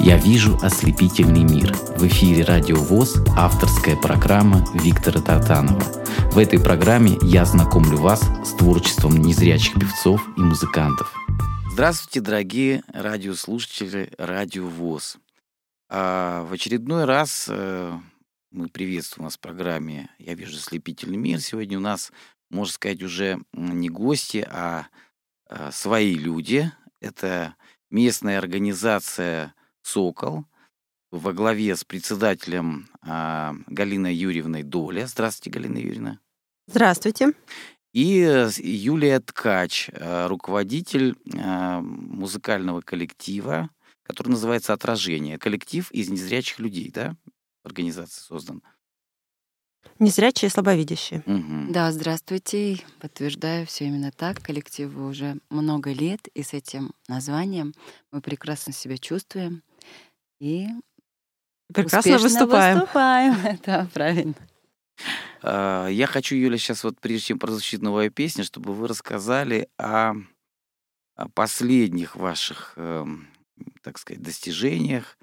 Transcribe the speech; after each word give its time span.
Я 0.00 0.16
вижу 0.16 0.56
ослепительный 0.62 1.42
мир. 1.42 1.74
В 1.96 2.06
эфире 2.06 2.44
Радио 2.44 2.76
ВОЗ 2.76 3.16
авторская 3.36 3.96
программа 3.96 4.64
Виктора 4.72 5.20
Татанова. 5.20 5.82
В 6.30 6.38
этой 6.38 6.62
программе 6.62 7.18
я 7.22 7.44
знакомлю 7.44 7.98
вас 7.98 8.22
с 8.44 8.52
творчеством 8.56 9.16
незрячих 9.16 9.74
певцов 9.74 10.22
и 10.36 10.40
музыкантов. 10.40 11.12
Здравствуйте, 11.72 12.20
дорогие 12.20 12.84
радиослушатели 12.92 14.12
Радио 14.18 14.68
ВОЗ. 14.68 15.16
А 15.90 16.44
в 16.44 16.52
очередной 16.52 17.04
раз 17.04 17.46
э, 17.50 17.98
мы 18.52 18.68
приветствуем 18.68 19.24
вас 19.24 19.36
в 19.36 19.40
программе 19.40 20.10
«Я 20.18 20.34
вижу 20.34 20.56
ослепительный 20.56 21.16
мир». 21.16 21.40
Сегодня 21.40 21.76
у 21.76 21.82
нас, 21.82 22.12
можно 22.50 22.72
сказать, 22.72 23.02
уже 23.02 23.40
не 23.52 23.88
гости, 23.88 24.46
а, 24.48 24.86
а 25.48 25.72
свои 25.72 26.14
люди. 26.14 26.70
Это 27.00 27.56
местная 27.90 28.38
организация 28.38 29.54
«Сокол» 29.88 30.44
во 31.10 31.32
главе 31.32 31.74
с 31.74 31.84
председателем 31.84 32.88
а, 33.00 33.54
Галиной 33.66 34.14
Юрьевной 34.14 34.62
Доля. 34.62 35.06
Здравствуйте, 35.06 35.58
Галина 35.58 35.78
Юрьевна. 35.78 36.20
Здравствуйте. 36.66 37.32
И 37.94 38.20
э, 38.20 38.50
Юлия 38.58 39.18
Ткач, 39.20 39.88
э, 39.90 40.26
руководитель 40.26 41.16
а, 41.34 41.80
музыкального 41.80 42.82
коллектива, 42.82 43.70
который 44.02 44.28
называется 44.28 44.74
«Отражение». 44.74 45.38
Коллектив 45.38 45.90
из 45.92 46.10
незрячих 46.10 46.58
людей, 46.58 46.90
да? 46.92 47.16
Организация 47.64 48.20
создан. 48.22 48.62
Незрячие 49.98 50.48
и 50.48 50.52
слабовидящие. 50.52 51.22
Угу. 51.26 51.72
Да, 51.72 51.90
здравствуйте. 51.90 52.78
Подтверждаю, 53.00 53.66
все 53.66 53.86
именно 53.86 54.12
так. 54.12 54.42
Коллективу 54.42 55.08
уже 55.08 55.38
много 55.48 55.92
лет, 55.92 56.28
и 56.34 56.42
с 56.42 56.52
этим 56.52 56.92
названием 57.08 57.72
мы 58.12 58.20
прекрасно 58.20 58.72
себя 58.74 58.98
чувствуем 58.98 59.62
и 60.40 60.68
прекрасно 61.72 62.18
выступаем. 62.18 62.80
выступаем. 62.80 63.58
Да, 63.66 63.88
правильно. 63.92 64.34
А, 65.42 65.86
я 65.88 66.06
хочу, 66.06 66.34
Юля, 66.36 66.58
сейчас 66.58 66.84
вот 66.84 67.00
прежде 67.00 67.28
чем 67.28 67.38
прозвучит 67.38 67.82
новая 67.82 68.10
песня, 68.10 68.44
чтобы 68.44 68.74
вы 68.74 68.88
рассказали 68.88 69.68
о, 69.78 70.14
о 71.14 71.28
последних 71.28 72.16
ваших, 72.16 72.74
э, 72.76 73.04
так 73.82 73.98
сказать, 73.98 74.22
достижениях, 74.22 75.18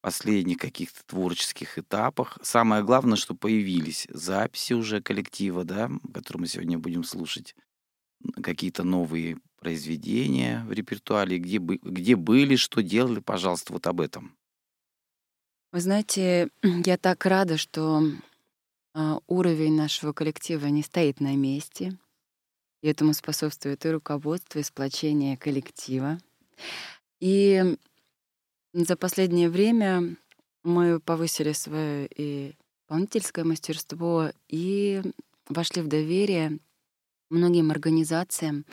последних 0.00 0.58
каких-то 0.58 1.00
творческих 1.06 1.78
этапах. 1.78 2.38
Самое 2.42 2.82
главное, 2.82 3.16
что 3.16 3.34
появились 3.34 4.08
записи 4.10 4.72
уже 4.72 5.00
коллектива, 5.00 5.64
да, 5.64 5.90
которые 6.12 6.42
мы 6.42 6.46
сегодня 6.48 6.78
будем 6.78 7.04
слушать, 7.04 7.54
какие-то 8.42 8.82
новые 8.82 9.38
произведения 9.60 10.64
в 10.66 10.72
репертуаре, 10.72 11.38
где, 11.38 11.58
где 11.58 12.16
были, 12.16 12.56
что 12.56 12.82
делали, 12.82 13.20
пожалуйста, 13.20 13.72
вот 13.72 13.86
об 13.86 14.00
этом. 14.00 14.36
Вы 15.72 15.80
знаете, 15.80 16.50
я 16.84 16.98
так 16.98 17.24
рада, 17.24 17.56
что 17.56 18.02
э, 18.94 19.14
уровень 19.26 19.74
нашего 19.74 20.12
коллектива 20.12 20.66
не 20.66 20.82
стоит 20.82 21.18
на 21.18 21.34
месте. 21.34 21.98
И 22.82 22.88
этому 22.88 23.14
способствует 23.14 23.86
и 23.86 23.90
руководство, 23.90 24.58
и 24.58 24.64
сплочение 24.64 25.38
коллектива. 25.38 26.18
И 27.20 27.78
за 28.74 28.96
последнее 28.96 29.48
время 29.48 30.16
мы 30.62 31.00
повысили 31.00 31.52
свое 31.52 32.06
и 32.06 32.54
исполнительское 32.82 33.44
мастерство 33.44 34.30
и 34.48 35.00
вошли 35.48 35.80
в 35.80 35.88
доверие 35.88 36.58
многим 37.30 37.70
организациям. 37.70 38.66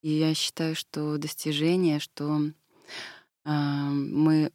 И 0.00 0.12
я 0.12 0.32
считаю, 0.32 0.74
что 0.74 1.18
достижение, 1.18 1.98
что 1.98 2.40
э, 2.40 3.50
мы 3.50 4.50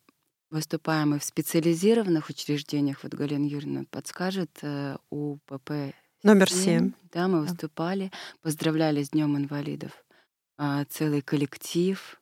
выступаем 0.53 1.15
и 1.15 1.19
в 1.19 1.23
специализированных 1.23 2.29
учреждениях, 2.29 3.03
вот 3.03 3.13
Галина 3.13 3.45
Юрьевна 3.45 3.83
подскажет, 3.89 4.51
э, 4.61 4.97
у 5.09 5.37
ПП 5.45 5.93
Номер 6.23 6.49
семь. 6.49 6.93
Да, 7.11 7.27
мы 7.27 7.41
выступали, 7.41 8.11
поздравляли 8.41 9.03
с 9.03 9.09
Днем 9.09 9.35
инвалидов. 9.35 9.91
Э, 10.57 10.85
целый 10.89 11.21
коллектив. 11.21 12.21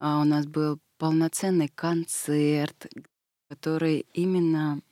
А 0.00 0.20
у 0.20 0.24
нас 0.24 0.46
был 0.46 0.78
полноценный 0.98 1.68
концерт, 1.68 2.86
который 3.48 4.06
именно 4.12 4.82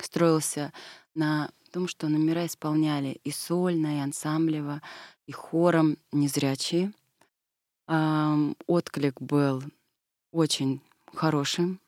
строился 0.00 0.72
на 1.14 1.50
том, 1.70 1.86
что 1.86 2.08
номера 2.08 2.46
исполняли 2.46 3.20
и 3.24 3.30
сольно, 3.30 3.98
и 3.98 4.00
ансамблево, 4.00 4.82
и 5.26 5.32
хором 5.32 5.96
незрячие. 6.12 6.92
Отклик 8.66 9.20
был 9.20 9.62
очень 10.32 10.80
хорошим. 11.14 11.80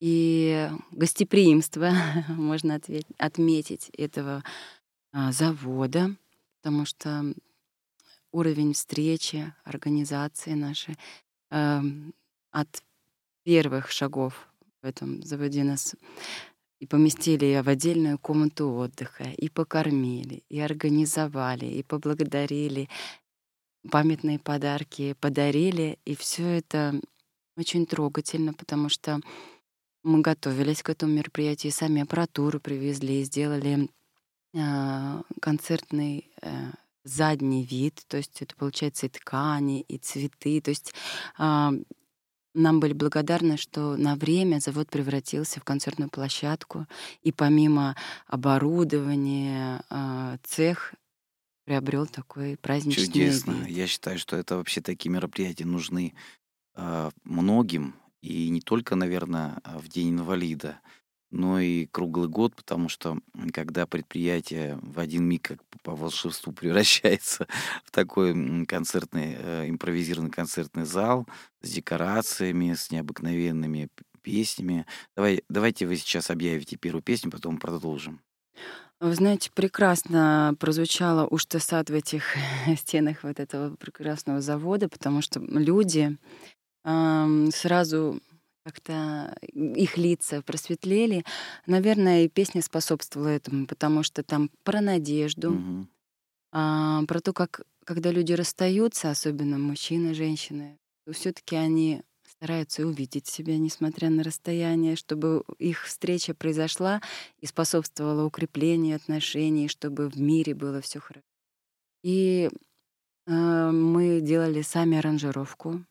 И 0.00 0.68
гостеприимство, 0.92 1.92
можно 2.28 2.80
отметить, 3.18 3.90
этого 3.90 4.42
а, 5.12 5.30
завода, 5.32 6.16
потому 6.60 6.86
что 6.86 7.34
уровень 8.32 8.72
встречи, 8.72 9.52
организации 9.64 10.54
нашей 10.54 10.96
от 12.52 12.82
первых 13.42 13.90
шагов 13.90 14.48
в 14.82 14.86
этом 14.86 15.20
заводе 15.24 15.64
нас 15.64 15.96
и 16.78 16.86
поместили 16.86 17.60
в 17.60 17.68
отдельную 17.68 18.18
комнату 18.18 18.70
отдыха, 18.72 19.24
и 19.24 19.48
покормили, 19.48 20.42
и 20.48 20.60
организовали, 20.60 21.66
и 21.66 21.82
поблагодарили, 21.82 22.88
памятные 23.90 24.38
подарки 24.38 25.14
подарили, 25.20 25.98
и 26.04 26.16
все 26.16 26.44
это 26.44 26.98
очень 27.56 27.84
трогательно, 27.84 28.54
потому 28.54 28.88
что 28.88 29.20
мы 30.02 30.20
готовились 30.20 30.82
к 30.82 30.90
этому 30.90 31.14
мероприятию, 31.14 31.72
сами 31.72 32.02
аппаратуру 32.02 32.60
привезли, 32.60 33.22
сделали 33.24 33.88
э, 34.54 35.22
концертный 35.40 36.30
э, 36.42 36.70
задний 37.04 37.64
вид, 37.64 38.02
то 38.08 38.16
есть 38.16 38.42
это 38.42 38.54
получается 38.56 39.06
и 39.06 39.10
ткани, 39.10 39.82
и 39.82 39.98
цветы, 39.98 40.60
то 40.60 40.70
есть 40.70 40.94
э, 41.38 41.70
нам 42.54 42.80
были 42.80 42.92
благодарны, 42.92 43.56
что 43.56 43.96
на 43.96 44.16
время 44.16 44.58
завод 44.58 44.90
превратился 44.90 45.60
в 45.60 45.64
концертную 45.64 46.10
площадку, 46.10 46.86
и 47.22 47.30
помимо 47.30 47.96
оборудования 48.26 49.84
а, 49.88 50.36
цех 50.42 50.94
приобрел 51.64 52.06
такой 52.06 52.56
праздничный 52.56 53.06
Чудесно. 53.06 53.52
вид. 53.52 53.68
Я 53.68 53.86
считаю, 53.86 54.18
что 54.18 54.36
это 54.36 54.56
вообще 54.56 54.80
такие 54.80 55.10
мероприятия 55.10 55.64
нужны 55.64 56.14
э, 56.74 57.10
многим, 57.22 57.94
и 58.22 58.48
не 58.50 58.60
только, 58.60 58.96
наверное, 58.96 59.60
в 59.64 59.88
День 59.88 60.10
инвалида, 60.10 60.80
но 61.30 61.60
и 61.60 61.86
круглый 61.86 62.28
год, 62.28 62.54
потому 62.56 62.88
что 62.88 63.18
когда 63.52 63.86
предприятие 63.86 64.78
в 64.82 64.98
один 64.98 65.24
миг 65.24 65.42
как 65.42 65.58
по 65.82 65.94
волшебству 65.94 66.52
превращается 66.52 67.46
в 67.84 67.90
такой 67.90 68.66
концертный, 68.66 69.36
э, 69.38 69.68
импровизированный 69.68 70.30
концертный 70.30 70.84
зал 70.84 71.26
с 71.62 71.70
декорациями, 71.70 72.74
с 72.74 72.90
необыкновенными 72.90 73.88
песнями. 74.22 74.86
Давай, 75.16 75.42
давайте 75.48 75.86
вы 75.86 75.96
сейчас 75.96 76.30
объявите 76.30 76.76
первую 76.76 77.02
песню, 77.02 77.30
потом 77.30 77.58
продолжим. 77.58 78.20
Вы 79.00 79.14
знаете, 79.14 79.50
прекрасно 79.54 80.54
прозвучало 80.60 81.26
уж 81.26 81.46
в 81.88 81.94
этих 81.94 82.36
стенах 82.76 83.22
вот 83.22 83.40
этого 83.40 83.74
прекрасного 83.76 84.42
завода, 84.42 84.90
потому 84.90 85.22
что 85.22 85.40
люди 85.40 86.18
сразу 86.84 88.20
как-то 88.64 89.34
их 89.52 89.96
лица 89.96 90.42
просветлели. 90.42 91.24
Наверное, 91.66 92.24
и 92.24 92.28
песня 92.28 92.62
способствовала 92.62 93.28
этому, 93.28 93.66
потому 93.66 94.02
что 94.02 94.22
там 94.22 94.50
про 94.64 94.80
надежду, 94.80 95.52
угу. 95.52 95.86
а, 96.52 97.04
про 97.06 97.20
то, 97.20 97.32
как 97.32 97.62
когда 97.84 98.12
люди 98.12 98.32
расстаются, 98.32 99.10
особенно 99.10 99.58
мужчины, 99.58 100.14
женщины, 100.14 100.78
то 101.06 101.12
все-таки 101.12 101.56
они 101.56 102.02
стараются 102.24 102.86
увидеть 102.86 103.26
себя, 103.26 103.58
несмотря 103.58 104.10
на 104.10 104.22
расстояние, 104.22 104.96
чтобы 104.96 105.42
их 105.58 105.86
встреча 105.86 106.32
произошла 106.32 107.02
и 107.40 107.46
способствовала 107.46 108.24
укреплению 108.24 108.96
отношений, 108.96 109.68
чтобы 109.68 110.08
в 110.08 110.20
мире 110.20 110.54
было 110.54 110.80
все 110.80 111.00
хорошо. 111.00 111.24
И 112.02 112.48
э, 113.26 113.70
мы 113.70 114.20
делали 114.20 114.62
сами 114.62 114.98
аранжировку 114.98 115.84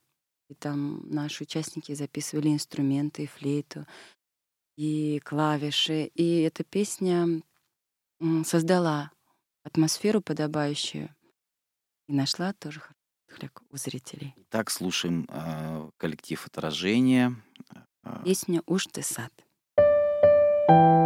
и 0.50 0.56
там 0.56 1.07
наши 1.10 1.44
участники 1.44 1.94
записывали 1.94 2.50
инструменты, 2.50 3.24
и 3.24 3.28
флейту, 3.28 3.86
и 4.75 5.19
клавиши. 5.24 6.06
И 6.16 6.42
эта 6.42 6.63
песня 6.63 7.42
создала 8.44 9.12
атмосферу 9.63 10.22
подобающую 10.22 11.16
и 12.07 12.13
нашла 12.13 12.54
тоже 12.54 12.81
отклик 13.30 13.62
у 13.69 13.78
зрителей. 13.78 14.36
Так 14.50 14.72
слушаем 14.72 15.28
э, 15.30 15.90
коллектив 15.98 16.46
отражения. 16.46 17.36
Песня 18.25 18.63
«Уж 18.66 18.88
ты 18.88 19.04
сад». 19.04 19.31
ты 19.36 19.44
сад, 20.69 20.99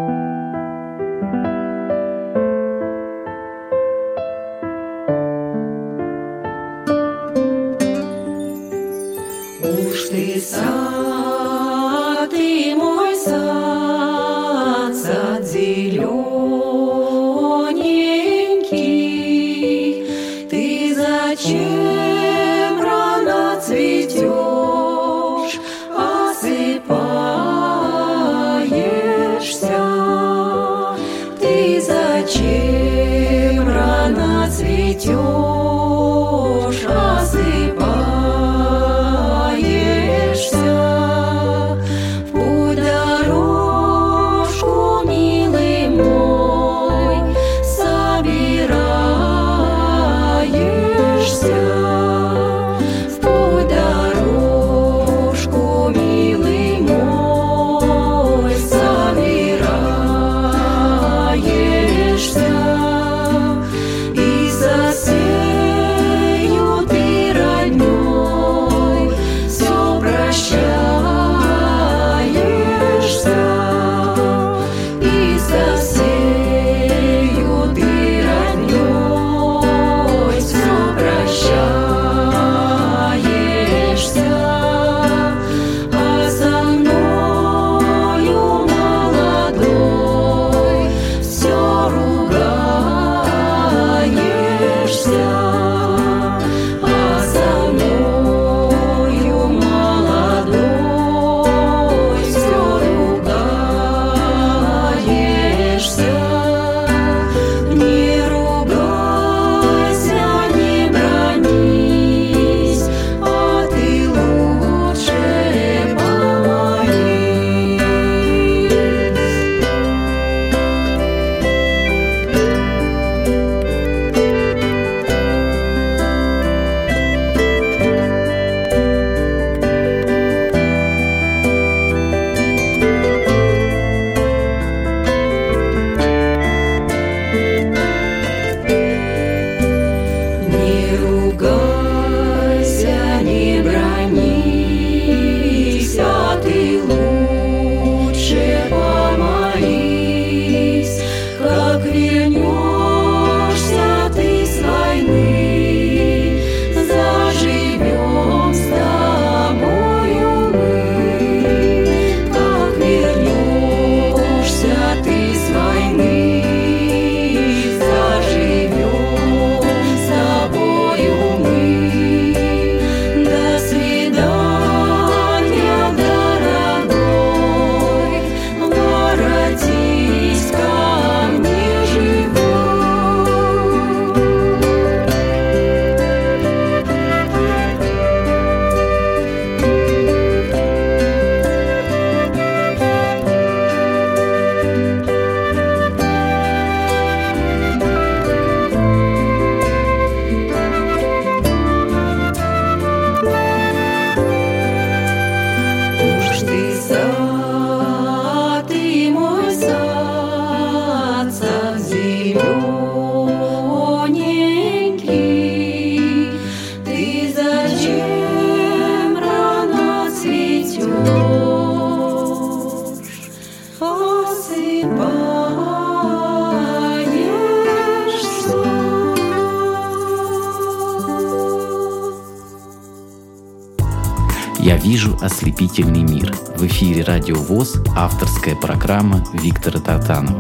ВОЗ» 237.44 237.76
авторская 237.96 238.56
программа 238.56 239.22
Виктора 239.34 239.82
Татанова. 239.82 240.40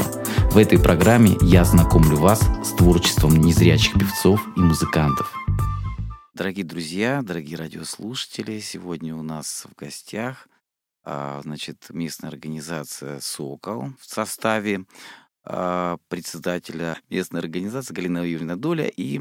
В 0.51 0.57
этой 0.57 0.79
программе 0.79 1.37
я 1.41 1.65
знакомлю 1.65 2.15
вас 2.15 2.39
с 2.63 2.71
творчеством 2.75 3.35
незрячих 3.35 3.93
певцов 3.93 4.41
и 4.55 4.59
музыкантов. 4.61 5.33
Дорогие 6.33 6.65
друзья, 6.65 7.21
дорогие 7.21 7.57
радиослушатели, 7.57 8.59
сегодня 8.59 9.15
у 9.15 9.21
нас 9.21 9.65
в 9.69 9.75
гостях 9.77 10.47
а, 11.03 11.41
значит, 11.43 11.87
местная 11.89 12.29
организация 12.29 13.19
«Сокол» 13.19 13.89
в 13.99 14.05
составе 14.05 14.85
а, 15.43 15.97
председателя 16.07 16.97
местной 17.09 17.41
организации 17.41 17.93
Галина 17.93 18.19
Юрьевна 18.19 18.55
Доля 18.55 18.87
и 18.87 19.19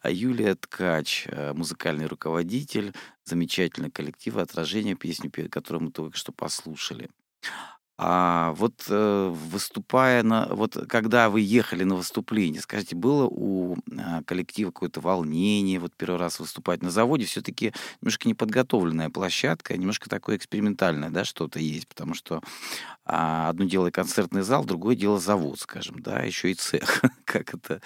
а, 0.00 0.10
Юлия 0.10 0.56
Ткач, 0.56 1.28
музыкальный 1.54 2.06
руководитель 2.06 2.92
замечательного 3.24 3.92
коллектива 3.92 4.42
«Отражение», 4.42 4.96
песню, 4.96 5.30
которую 5.48 5.84
мы 5.84 5.90
только 5.92 6.16
что 6.16 6.32
послушали. 6.32 7.08
А 8.02 8.52
вот 8.54 8.86
э, 8.88 9.28
выступая 9.28 10.22
на, 10.22 10.46
вот 10.46 10.74
когда 10.88 11.28
вы 11.28 11.42
ехали 11.42 11.84
на 11.84 11.96
выступление, 11.96 12.62
скажите, 12.62 12.96
было 12.96 13.28
у 13.30 13.76
а, 13.94 14.22
коллектива 14.22 14.70
какое-то 14.70 15.02
волнение, 15.02 15.78
вот 15.78 15.92
первый 15.98 16.16
раз 16.18 16.40
выступать 16.40 16.82
на 16.82 16.90
заводе, 16.90 17.26
все-таки 17.26 17.74
немножко 18.00 18.26
неподготовленная 18.26 19.10
площадка, 19.10 19.76
немножко 19.76 20.08
такое 20.08 20.38
экспериментальное, 20.38 21.10
да, 21.10 21.26
что-то 21.26 21.58
есть, 21.58 21.88
потому 21.88 22.14
что 22.14 22.40
а, 23.04 23.50
одно 23.50 23.66
дело 23.66 23.90
концертный 23.90 24.40
зал, 24.42 24.64
другое 24.64 24.96
дело 24.96 25.20
завод, 25.20 25.60
скажем, 25.60 26.00
да, 26.00 26.20
еще 26.20 26.50
и 26.52 26.54
цех. 26.54 27.02
как 27.26 27.52
это, 27.52 27.82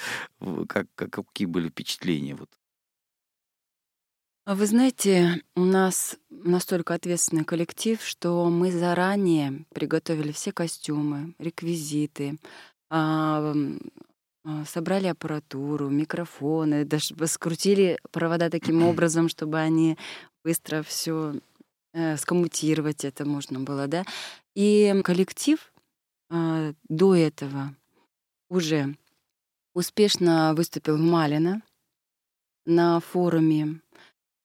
как, 0.69 0.87
как 0.95 1.11
какие 1.11 1.47
были 1.47 1.71
впечатления 1.71 2.37
вот 2.37 2.51
вы 4.47 4.67
знаете, 4.67 5.43
у 5.57 5.65
нас 5.65 6.19
настолько 6.29 6.93
ответственный 6.93 7.45
коллектив, 7.45 7.99
что 8.03 8.51
мы 8.51 8.71
заранее 8.71 9.65
приготовили 9.73 10.33
все 10.33 10.53
костюмы, 10.53 11.35
реквизиты, 11.39 12.39
а, 12.91 13.55
а, 14.45 14.65
собрали 14.67 15.07
аппаратуру, 15.07 15.89
микрофоны, 15.89 16.85
даже 16.85 17.15
скрутили 17.27 17.99
провода 18.11 18.51
таким 18.51 18.83
образом, 18.83 19.31
чтобы 19.31 19.59
они 19.59 19.97
быстро 20.45 20.83
все 20.83 21.35
э, 21.95 22.19
скоммутировать 22.19 23.07
это 23.07 23.25
можно 23.25 23.61
было, 23.61 23.87
да. 23.87 24.05
И 24.55 24.95
коллектив 25.05 25.73
э, 26.29 26.75
до 26.91 27.15
этого 27.15 27.75
уже 28.51 28.95
успешно 29.73 30.53
выступил 30.55 30.99
в 30.99 31.01
Малино 31.01 31.63
на 32.67 33.01
форуме 33.01 33.81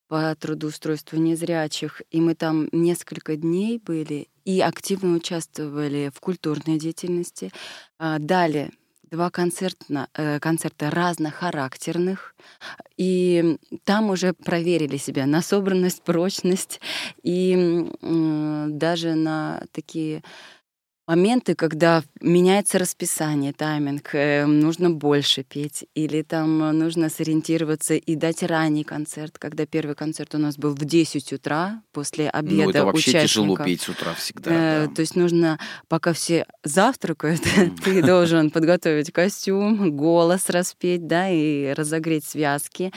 по 0.09 0.35
трудоустройству 0.35 1.19
незрячих, 1.19 2.01
и 2.11 2.19
мы 2.19 2.35
там 2.35 2.67
несколько 2.71 3.37
дней 3.37 3.77
были 3.77 4.27
и 4.43 4.59
активно 4.59 5.15
участвовали 5.15 6.11
в 6.13 6.19
культурной 6.19 6.79
деятельности. 6.79 7.51
А, 7.99 8.17
дали 8.17 8.71
два 9.11 9.29
концерта, 9.29 10.07
э, 10.13 10.39
концерта 10.39 10.89
разнохарактерных, 10.89 12.35
и 12.97 13.57
там 13.83 14.09
уже 14.09 14.33
проверили 14.33 14.97
себя 14.97 15.25
на 15.25 15.41
собранность, 15.41 16.03
прочность, 16.03 16.79
и 17.23 17.87
даже 18.01 19.15
на 19.15 19.63
такие 19.71 20.23
моменты, 21.09 21.55
когда 21.55 22.03
меняется 22.21 22.77
расписание, 22.77 23.51
тайминг, 23.51 24.13
э, 24.13 24.45
нужно 24.45 24.91
больше 24.91 25.43
петь, 25.43 25.85
или 25.95 26.21
там 26.21 26.59
нужно 26.77 27.09
сориентироваться 27.09 27.95
и 27.95 28.15
дать 28.15 28.43
ранний 28.43 28.83
концерт, 28.83 29.39
когда 29.39 29.65
первый 29.65 29.95
концерт 29.95 30.35
у 30.35 30.37
нас 30.37 30.57
был 30.57 30.75
в 30.75 30.85
10 30.85 31.33
утра 31.33 31.81
после 31.93 32.29
обеда 32.29 32.63
Ну, 32.63 32.69
это 32.69 32.85
вообще 32.85 33.09
участников. 33.09 33.29
тяжело 33.29 33.57
петь 33.57 33.81
с 33.81 33.89
утра 33.89 34.13
всегда. 34.13 34.51
Э, 34.51 34.87
да. 34.87 34.93
То 34.93 35.01
есть 35.01 35.15
нужно, 35.15 35.57
пока 35.87 36.13
все 36.13 36.45
завтракают, 36.63 37.41
ты 37.83 38.03
должен 38.03 38.51
подготовить 38.51 39.11
костюм, 39.11 39.97
голос 39.97 40.47
распеть, 40.51 41.07
да, 41.07 41.27
и 41.27 41.73
разогреть 41.73 42.25
связки. 42.25 42.91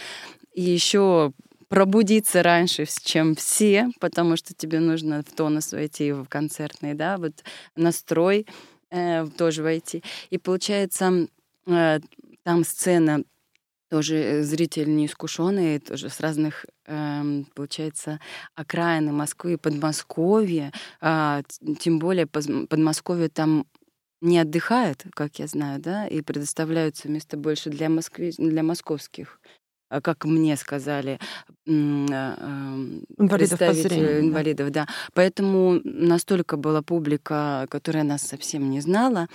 И 0.53 0.61
еще 0.61 1.33
пробудиться 1.73 2.43
раньше, 2.43 2.85
чем 3.03 3.35
все, 3.35 3.89
потому 3.99 4.37
что 4.37 4.53
тебе 4.53 4.79
нужно 4.79 5.23
в 5.23 5.33
тонус 5.35 5.73
войти 5.73 6.13
в 6.13 6.27
концертный, 6.27 6.93
да, 6.93 7.17
вот 7.17 7.33
настрой 7.77 8.47
э, 8.91 9.27
тоже 9.39 9.63
войти. 9.63 10.05
И 10.29 10.37
получается, 10.37 11.29
э, 11.67 12.01
там 12.43 12.65
сцена 12.65 13.25
тоже 13.89 14.17
э, 14.17 14.43
зритель 14.43 14.95
неискушенный, 14.95 15.79
тоже 15.79 16.11
с 16.11 16.21
разных, 16.21 16.67
э, 16.85 17.43
получается, 17.55 18.21
окраины 18.55 19.13
Москвы 19.13 19.57
Подмосковья. 19.57 20.73
Э, 21.01 21.41
тем 21.81 21.99
более 21.99 22.27
Подмосковье 22.27 23.31
там 23.31 23.65
не 24.21 24.39
отдыхает, 24.39 25.07
как 25.15 25.39
я 25.39 25.47
знаю, 25.47 25.81
да, 25.81 26.07
и 26.07 26.21
предоставляются 26.21 27.09
места 27.09 27.39
больше 27.39 27.71
для, 27.71 27.89
Москвы, 27.89 28.33
для 28.37 28.63
московских 28.63 29.41
а, 29.43 29.62
как 30.01 30.25
мне 30.25 30.57
сказали, 30.57 31.19
а, 31.69 32.77
инвалидов 33.19 33.59
по 33.59 33.73
зрению, 33.73 34.21
инвалидов, 34.21 34.71
да. 34.71 34.87
да. 34.87 34.93
Поэтому 35.15 35.81
настолько 35.85 36.57
была 36.57 36.83
публика, 36.83 37.67
которая 37.71 38.05
нас 38.05 38.23
совсем 38.23 38.71
не 38.71 38.81
знала, 38.81 39.29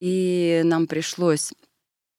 и 0.00 0.62
нам 0.64 0.86
пришлось 0.86 1.52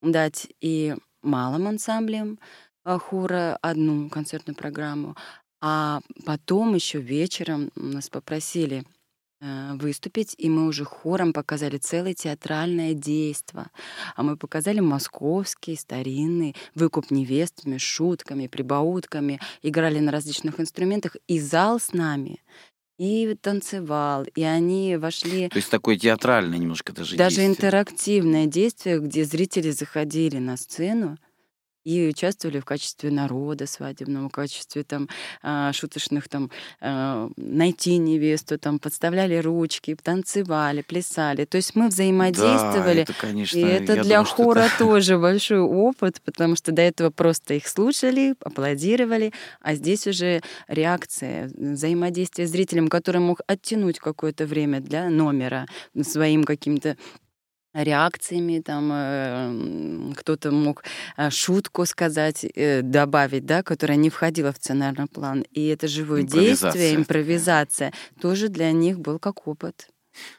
дать 0.01 0.47
и 0.61 0.95
малым 1.21 1.67
ансамблем 1.67 2.39
а, 2.83 2.97
хора 2.97 3.57
одну 3.61 4.09
концертную 4.09 4.55
программу, 4.55 5.15
а 5.61 6.01
потом 6.25 6.75
еще 6.75 6.99
вечером 6.99 7.71
нас 7.75 8.09
попросили 8.09 8.83
Э, 8.83 9.02
выступить, 9.73 10.35
и 10.37 10.49
мы 10.49 10.67
уже 10.67 10.85
хором 10.85 11.33
показали 11.33 11.77
целое 11.77 12.13
театральное 12.13 12.93
действо. 12.93 13.67
А 14.15 14.23
мы 14.23 14.37
показали 14.37 14.79
московский, 14.79 15.75
старинный, 15.75 16.55
выкуп 16.75 17.11
невестами, 17.11 17.77
шутками, 17.77 18.47
прибаутками, 18.47 19.39
играли 19.61 19.99
на 19.99 20.11
различных 20.11 20.59
инструментах, 20.59 21.17
и 21.27 21.39
зал 21.39 21.79
с 21.79 21.93
нами 21.93 22.39
и 22.99 23.35
танцевал, 23.41 24.25
и 24.35 24.43
они 24.43 24.97
вошли... 24.97 25.49
То 25.49 25.57
есть 25.57 25.69
такое 25.69 25.97
театральное 25.97 26.57
немножко 26.57 26.93
даже 26.93 27.17
Даже 27.17 27.37
действие. 27.37 27.47
интерактивное 27.47 28.45
действие, 28.45 28.99
где 28.99 29.25
зрители 29.25 29.71
заходили 29.71 30.37
на 30.37 30.57
сцену, 30.57 31.17
и 31.83 32.09
участвовали 32.09 32.59
в 32.59 32.65
качестве 32.65 33.11
народа 33.11 33.67
свадебного, 33.67 34.29
в 34.29 34.31
качестве 34.31 34.83
там 34.83 35.09
а, 35.41 35.73
шуточных 35.73 36.29
там 36.29 36.49
а, 36.81 37.29
найти 37.35 37.97
невесту, 37.97 38.57
там 38.57 38.79
подставляли 38.79 39.37
ручки, 39.37 39.95
танцевали, 40.01 40.81
плясали. 40.81 41.45
То 41.45 41.57
есть 41.57 41.75
мы 41.75 41.89
взаимодействовали. 41.89 42.95
Да, 42.95 43.01
это, 43.01 43.13
конечно, 43.13 43.57
и 43.57 43.61
это 43.61 43.93
для 44.03 44.19
думаю, 44.19 44.25
хора 44.25 44.59
это... 44.61 44.77
тоже 44.77 45.17
большой 45.17 45.59
опыт, 45.59 46.21
потому 46.23 46.55
что 46.55 46.71
до 46.71 46.81
этого 46.81 47.09
просто 47.09 47.55
их 47.55 47.67
слушали, 47.67 48.35
аплодировали, 48.39 49.33
а 49.61 49.75
здесь 49.75 50.07
уже 50.07 50.41
реакция, 50.67 51.49
взаимодействие 51.55 52.47
с 52.47 52.51
зрителем, 52.51 52.87
который 52.87 53.21
мог 53.21 53.41
оттянуть 53.47 53.99
какое-то 53.99 54.45
время 54.45 54.79
для 54.79 55.09
номера 55.09 55.65
своим 56.01 56.43
каким-то 56.43 56.97
реакциями, 57.73 58.59
там 58.59 58.91
э, 58.91 60.13
кто-то 60.15 60.51
мог 60.51 60.83
э, 61.17 61.29
шутку 61.29 61.85
сказать, 61.85 62.45
э, 62.45 62.81
добавить, 62.81 63.45
да, 63.45 63.63
которая 63.63 63.97
не 63.97 64.09
входила 64.09 64.51
в 64.51 64.57
сценарный 64.57 65.07
план. 65.07 65.45
И 65.51 65.65
это 65.67 65.87
живое 65.87 66.23
действие, 66.23 66.95
импровизация, 66.95 67.93
тоже 68.21 68.49
для 68.49 68.71
них 68.71 68.99
был 68.99 69.19
как 69.19 69.47
опыт. 69.47 69.89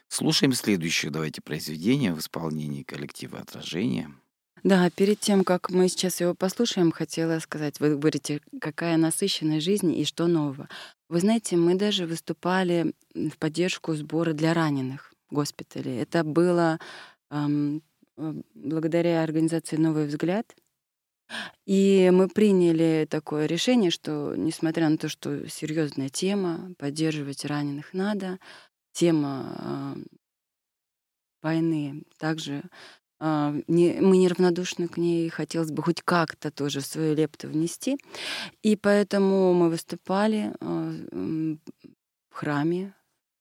Слушаем 0.07 0.53
следующее, 0.53 1.11
давайте, 1.11 1.41
произведение 1.41 2.13
в 2.13 2.19
исполнении 2.19 2.83
коллектива 2.83 3.39
«Отражение». 3.39 4.09
Да, 4.63 4.89
перед 4.89 5.19
тем, 5.19 5.43
как 5.43 5.69
мы 5.69 5.89
сейчас 5.89 6.21
его 6.21 6.33
послушаем, 6.33 6.91
хотела 6.91 7.37
сказать, 7.39 7.79
вы 7.79 7.97
говорите, 7.97 8.41
какая 8.59 8.97
насыщенная 8.97 9.59
жизнь 9.59 9.93
и 9.93 10.05
что 10.05 10.25
нового. 10.25 10.69
Вы 11.07 11.19
знаете, 11.19 11.55
мы 11.55 11.75
даже 11.75 12.07
выступали 12.07 12.93
в 13.13 13.37
поддержку 13.37 13.93
сбора 13.93 14.33
для 14.33 14.55
раненых 14.55 15.13
госпитале. 15.29 16.01
Это 16.01 16.23
было 16.23 16.79
благодаря 18.53 19.23
организации 19.23 19.77
«Новый 19.77 20.07
взгляд». 20.07 20.55
И 21.65 22.11
мы 22.13 22.27
приняли 22.29 23.07
такое 23.09 23.47
решение, 23.47 23.89
что, 23.89 24.35
несмотря 24.35 24.89
на 24.89 24.97
то, 24.97 25.09
что 25.09 25.49
серьезная 25.49 26.09
тема, 26.09 26.75
поддерживать 26.77 27.45
раненых 27.45 27.93
надо, 27.93 28.39
тема 28.93 29.97
войны 31.41 32.03
также 32.17 32.63
не, 33.19 33.99
мы 34.01 34.17
неравнодушны 34.17 34.87
к 34.87 34.97
ней, 34.97 35.29
хотелось 35.29 35.71
бы 35.71 35.81
хоть 35.81 36.01
как-то 36.01 36.51
тоже 36.51 36.81
свою 36.81 37.15
лепту 37.15 37.47
внести. 37.47 37.97
И 38.61 38.75
поэтому 38.75 39.53
мы 39.53 39.69
выступали 39.69 40.53
в 40.61 41.57
храме. 42.29 42.93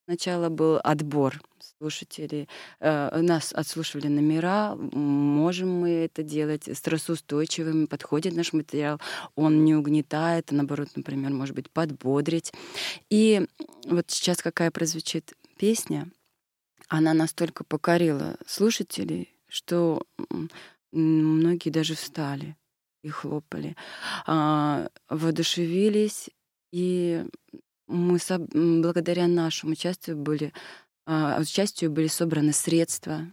Сначала 0.07 0.51
был 0.51 0.79
отбор 0.85 1.41
слушателей. 1.79 2.47
Э, 2.81 3.21
нас 3.23 3.55
отслушивали 3.55 4.09
номера, 4.09 4.75
можем 4.77 5.81
мы 5.81 5.91
это 6.05 6.23
делать, 6.23 6.69
стрессоустойчивыми, 6.77 7.87
подходит 7.87 8.35
наш 8.35 8.53
материал, 8.53 9.01
он 9.35 9.65
не 9.65 9.75
угнетает, 9.75 10.53
а 10.53 10.57
наоборот, 10.57 10.89
например, 10.95 11.33
может 11.33 11.55
быть, 11.55 11.71
подбодрить. 11.71 12.53
И 13.09 13.47
вот 13.87 14.11
сейчас 14.11 14.43
какая 14.43 14.71
прозвучит 14.71 15.33
песня, 15.59 16.11
она 16.89 17.15
настолько 17.15 17.65
покорила 17.65 18.37
слушателей, 18.47 19.35
что 19.49 20.07
многие 20.93 21.71
даже 21.71 21.95
встали 21.95 22.57
и 23.03 23.09
хлопали, 23.09 23.75
а, 24.27 24.89
воодушевились, 25.09 26.29
и 26.73 27.25
мы 27.87 28.19
благодаря 28.53 29.27
нашему 29.27 29.73
участию 29.73 30.17
были 30.17 30.53
а, 31.07 31.39
участию 31.41 31.91
были 31.91 32.07
собраны 32.07 32.53
средства, 32.53 33.27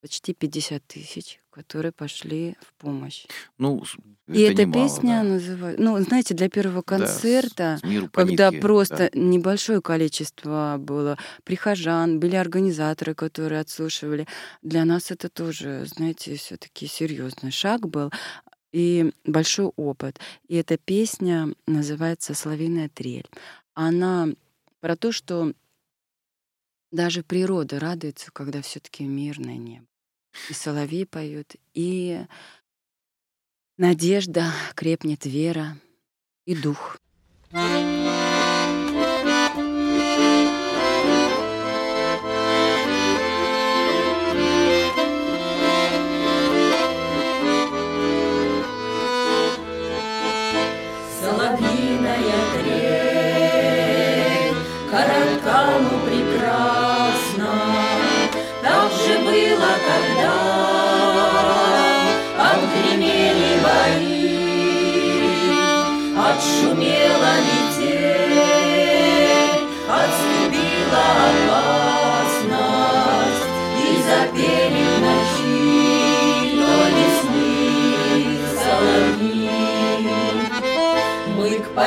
почти 0.00 0.34
50 0.34 0.84
тысяч, 0.86 1.40
которые 1.50 1.92
пошли 1.92 2.56
в 2.60 2.74
помощь. 2.74 3.26
Ну, 3.56 3.82
и 4.28 4.40
эта 4.40 4.64
немало, 4.64 4.88
песня 4.88 5.22
да. 5.22 5.22
называется, 5.22 5.82
ну, 5.82 5.98
знаете, 6.00 6.34
для 6.34 6.48
первого 6.48 6.82
концерта, 6.82 7.78
да, 7.82 8.08
когда 8.12 8.50
паники, 8.50 8.60
просто 8.60 9.10
да. 9.12 9.18
небольшое 9.18 9.80
количество 9.80 10.76
было 10.78 11.16
прихожан, 11.44 12.18
были 12.18 12.34
организаторы, 12.34 13.14
которые 13.14 13.60
отслушивали, 13.60 14.26
для 14.62 14.84
нас 14.84 15.10
это 15.10 15.28
тоже, 15.28 15.86
знаете, 15.86 16.34
все-таки 16.36 16.86
серьезный 16.86 17.52
шаг 17.52 17.88
был 17.88 18.10
и 18.76 19.10
большой 19.24 19.72
опыт. 19.76 20.20
И 20.48 20.56
эта 20.56 20.76
песня 20.76 21.48
называется 21.66 22.34
"Соловиная 22.34 22.90
трель". 22.90 23.26
Она 23.72 24.28
про 24.80 24.96
то, 24.96 25.12
что 25.12 25.54
даже 26.90 27.22
природа 27.22 27.80
радуется, 27.80 28.30
когда 28.32 28.60
все-таки 28.60 29.04
мирное 29.04 29.56
небо. 29.56 29.86
И 30.50 30.52
соловьи 30.52 31.06
поют, 31.06 31.56
и 31.72 32.26
надежда, 33.78 34.52
крепнет 34.74 35.24
вера 35.24 35.78
и 36.44 36.54
дух. 36.54 36.98
Соловьиная 37.50 38.25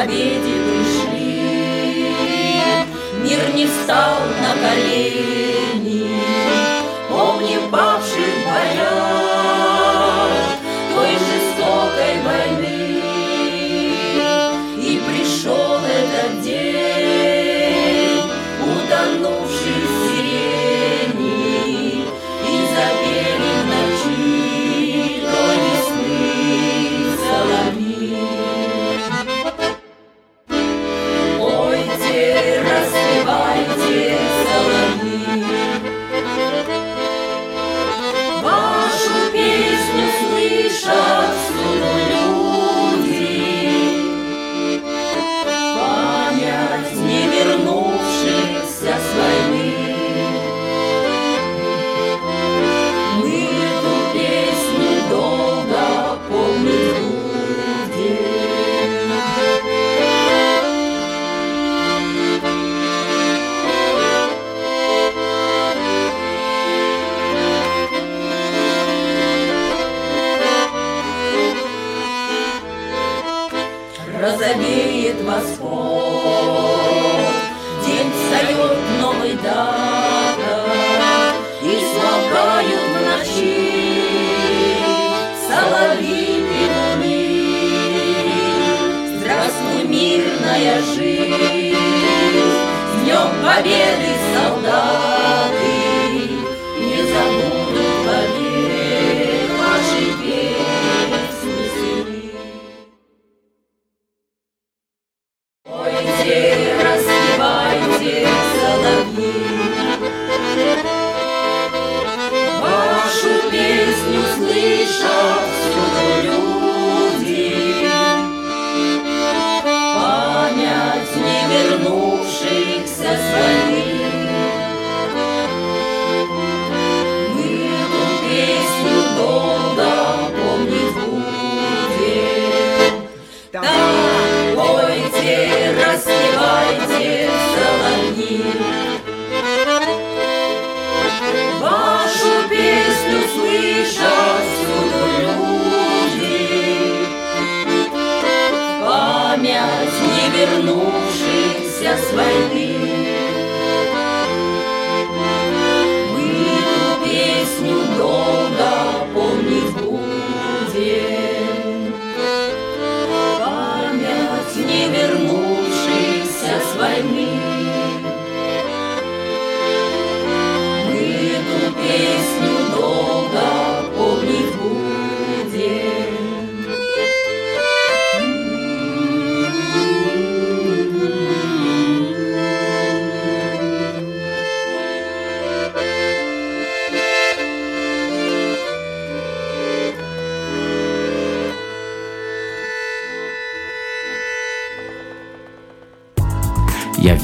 Мы 0.09 0.15
победе 0.15 0.55
пришли, 0.65 1.41
мир 3.21 3.53
не 3.53 3.67
встал 3.67 4.17
на 4.41 4.55
колени, 4.55 5.68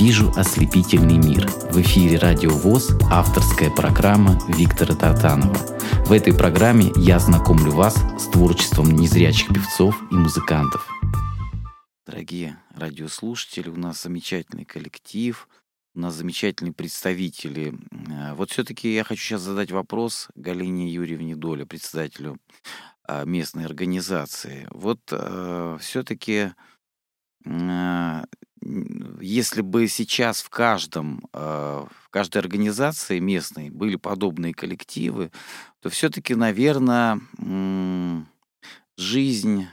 вижу 0.05 0.31
ослепительный 0.35 1.17
мир». 1.17 1.47
В 1.71 1.81
эфире 1.81 2.19
«Радио 2.19 2.51
ВОЗ» 2.51 2.91
авторская 3.09 3.71
программа 3.71 4.39
Виктора 4.47 4.93
Тартанова. 4.93 5.55
В 6.05 6.11
этой 6.11 6.31
программе 6.31 6.91
я 6.95 7.17
знакомлю 7.17 7.71
вас 7.71 7.95
с 8.19 8.27
творчеством 8.27 8.91
незрячих 8.91 9.47
певцов 9.47 9.99
и 10.11 10.13
музыкантов. 10.13 10.87
Дорогие 12.05 12.59
радиослушатели, 12.75 13.67
у 13.67 13.77
нас 13.77 14.03
замечательный 14.03 14.63
коллектив, 14.63 15.49
у 15.95 15.99
нас 16.01 16.13
замечательные 16.13 16.73
представители. 16.73 17.73
Э, 18.07 18.35
вот 18.35 18.51
все-таки 18.51 18.93
я 18.93 19.03
хочу 19.03 19.23
сейчас 19.23 19.41
задать 19.41 19.71
вопрос 19.71 20.27
Галине 20.35 20.87
Юрьевне 20.87 21.35
Доле, 21.35 21.65
председателю 21.65 22.37
а, 23.07 23.25
местной 23.25 23.65
организации. 23.65 24.67
Вот 24.69 24.99
э, 25.09 25.79
все-таки 25.81 26.51
э, 27.43 28.23
если 29.21 29.61
бы 29.61 29.87
сейчас 29.87 30.41
в 30.41 30.49
каждом, 30.49 31.27
э, 31.33 31.85
в 32.03 32.09
каждой 32.09 32.39
организации 32.39 33.19
местной 33.19 33.69
были 33.69 33.95
подобные 33.95 34.53
коллективы, 34.53 35.31
то 35.81 35.89
все-таки, 35.89 36.33
наверное, 36.35 37.19
жизнь 38.97 39.67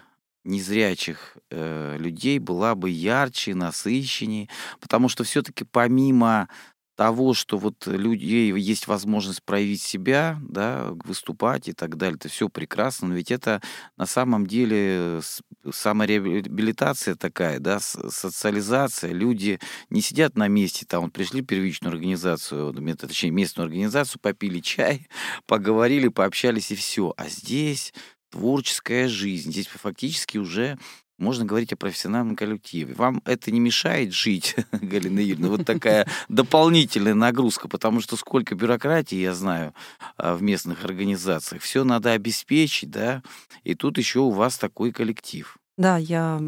незрячих 0.45 1.39
э, 1.51 1.97
людей 1.99 2.39
была 2.39 2.75
бы 2.75 2.91
ярче, 2.91 3.55
насыщеннее, 3.55 4.49
потому 4.81 5.09
что 5.09 5.25
все-таки 5.25 5.65
помимо 5.65 6.49
того, 6.97 7.35
что 7.35 7.59
вот 7.59 7.87
людей 7.87 8.53
есть 8.53 8.87
возможность 8.87 9.43
проявить 9.43 9.83
себя, 9.83 10.39
да, 10.43 10.91
выступать 11.05 11.69
и 11.69 11.73
так 11.73 11.97
далее, 11.97 12.17
это 12.17 12.29
все 12.29 12.49
прекрасно, 12.49 13.09
но 13.09 13.15
ведь 13.15 13.31
это 13.31 13.63
на 13.97 14.07
самом 14.07 14.47
деле 14.47 15.21
самореабилитация 15.73 17.15
такая, 17.15 17.61
да, 17.61 17.81
социализация. 17.81 19.13
Люди 19.13 19.59
не 19.91 20.01
сидят 20.03 20.37
на 20.37 20.49
месте, 20.49 20.85
там 20.87 21.05
вот 21.05 21.13
пришли 21.13 21.41
в 21.43 21.47
первичную 21.47 21.93
организацию, 21.93 22.75
точнее 22.97 23.31
местную 23.31 23.67
организацию, 23.67 24.21
попили 24.21 24.61
чай, 24.61 25.09
поговорили, 25.47 26.09
пообщались 26.09 26.71
и 26.71 26.75
все. 26.75 27.15
А 27.17 27.29
здесь 27.29 27.95
творческая 28.31 29.09
жизнь, 29.09 29.51
здесь 29.51 29.67
фактически 29.67 30.39
уже 30.39 30.79
можно 31.23 31.45
говорить 31.45 31.73
о 31.73 31.77
профессиональном 31.77 32.37
коллективе. 32.37 32.95
Вам 32.95 33.23
это 33.25 33.51
не 33.51 33.61
мешает 33.61 34.13
жить, 34.13 34.57
Галина 34.73 35.21
Юрьевна? 35.21 35.49
Вот 35.49 35.65
такая 35.65 36.07
дополнительная 36.29 37.15
нагрузка, 37.15 37.69
потому 37.69 38.01
что 38.01 38.17
сколько 38.17 38.55
бюрократии, 38.55 39.17
я 39.17 39.35
знаю, 39.35 39.73
а, 40.17 40.35
в 40.35 40.43
местных 40.43 40.85
организациях. 40.85 41.63
Все 41.63 41.85
надо 41.85 42.13
обеспечить, 42.13 42.91
да, 42.91 43.23
и 43.63 43.75
тут 43.75 43.99
еще 43.99 44.21
у 44.21 44.31
вас 44.31 44.59
такой 44.59 44.93
коллектив. 44.93 45.57
Да, 45.79 45.97
я 45.97 46.41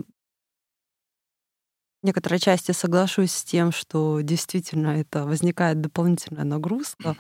в 2.03 2.07
некоторой 2.07 2.39
части 2.39 2.73
соглашусь 2.73 3.33
с 3.33 3.45
тем, 3.45 3.73
что 3.73 4.21
действительно 4.21 4.89
это 4.89 5.25
возникает 5.25 5.81
дополнительная 5.81 6.45
нагрузка. 6.45 7.17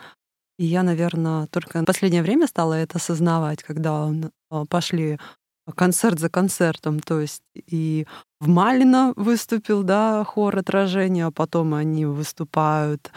И 0.58 0.66
я, 0.66 0.82
наверное, 0.82 1.46
только 1.46 1.80
в 1.80 1.84
последнее 1.84 2.22
время 2.22 2.46
стала 2.46 2.74
это 2.74 2.98
осознавать, 2.98 3.62
когда 3.62 4.12
а, 4.50 4.66
пошли 4.66 5.18
концерт 5.72 6.18
за 6.18 6.28
концертом, 6.28 7.00
то 7.00 7.20
есть 7.20 7.42
и 7.54 8.06
в 8.40 8.48
Малино 8.48 9.14
выступил, 9.16 9.82
да, 9.82 10.24
хор 10.24 10.58
отражения, 10.58 11.26
а 11.26 11.30
потом 11.30 11.74
они 11.74 12.04
выступают 12.04 13.10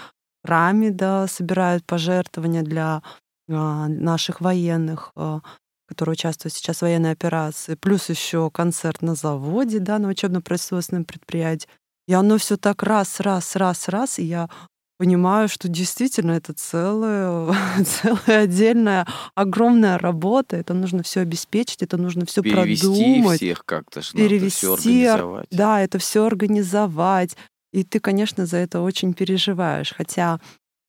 в 0.44 0.48
Раме, 0.48 0.92
да, 0.92 1.28
собирают 1.28 1.86
пожертвования 1.86 2.64
для 2.64 3.02
а, 3.50 3.88
наших 3.88 4.40
военных, 4.40 5.12
а, 5.16 5.42
которые 5.88 6.14
участвуют 6.14 6.54
сейчас 6.54 6.78
в 6.78 6.82
военной 6.84 7.12
операции, 7.12 7.76
плюс 7.76 8.10
еще 8.10 8.50
концерт 8.52 9.02
на 9.02 9.16
заводе, 9.16 9.80
да, 9.80 10.00
на 10.00 10.10
учебно-производственном 10.10 11.06
предприятии. 11.06 11.70
И 12.08 12.14
оно 12.14 12.38
все 12.38 12.56
так 12.56 12.84
раз, 12.84 13.20
раз, 13.20 13.56
раз, 13.56 13.90
раз, 13.90 14.20
и 14.20 14.24
я 14.24 14.50
понимаю, 14.98 15.48
что 15.48 15.68
действительно 15.68 16.32
это 16.32 16.54
целая, 16.54 17.56
целая 17.86 18.44
отдельная 18.44 19.08
огромная 19.36 19.98
работа. 19.98 20.58
Это 20.58 20.74
нужно 20.74 21.04
все 21.04 21.22
обеспечить, 21.22 21.84
это 21.84 21.98
нужно 21.98 22.26
все 22.26 22.42
продумать. 22.44 23.38
всех 23.38 23.64
как-то, 23.66 24.02
перевести, 24.14 24.58
все 24.58 25.12
организовать. 25.12 25.48
Да, 25.52 25.82
это 25.82 26.00
все 26.00 26.26
организовать. 26.26 27.38
И 27.74 27.84
ты, 27.84 28.00
конечно, 28.00 28.46
за 28.46 28.58
это 28.58 28.82
очень 28.82 29.14
переживаешь. 29.14 29.94
Хотя 29.96 30.40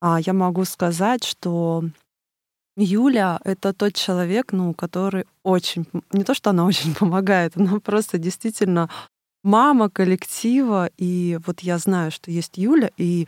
а, 0.01 0.21
я 0.21 0.33
могу 0.33 0.65
сказать, 0.65 1.25
что 1.25 1.85
Юля— 2.77 3.41
это 3.45 3.73
тот 3.73 3.95
человек, 3.95 4.53
ну, 4.53 4.73
который 4.73 5.27
очень... 5.43 5.87
Не 6.13 6.25
то, 6.25 6.35
что 6.35 6.51
она 6.51 6.65
очень 6.67 6.95
помогает, 6.95 7.57
она 7.57 7.81
просто 7.81 8.19
действительно 8.19 8.89
мама 9.43 9.91
коллектива. 9.91 10.89
И 10.97 11.39
вот 11.47 11.61
я 11.61 11.79
знаю, 11.79 12.11
что 12.11 12.31
есть 12.31 12.57
Юля, 12.57 12.91
и 12.97 13.27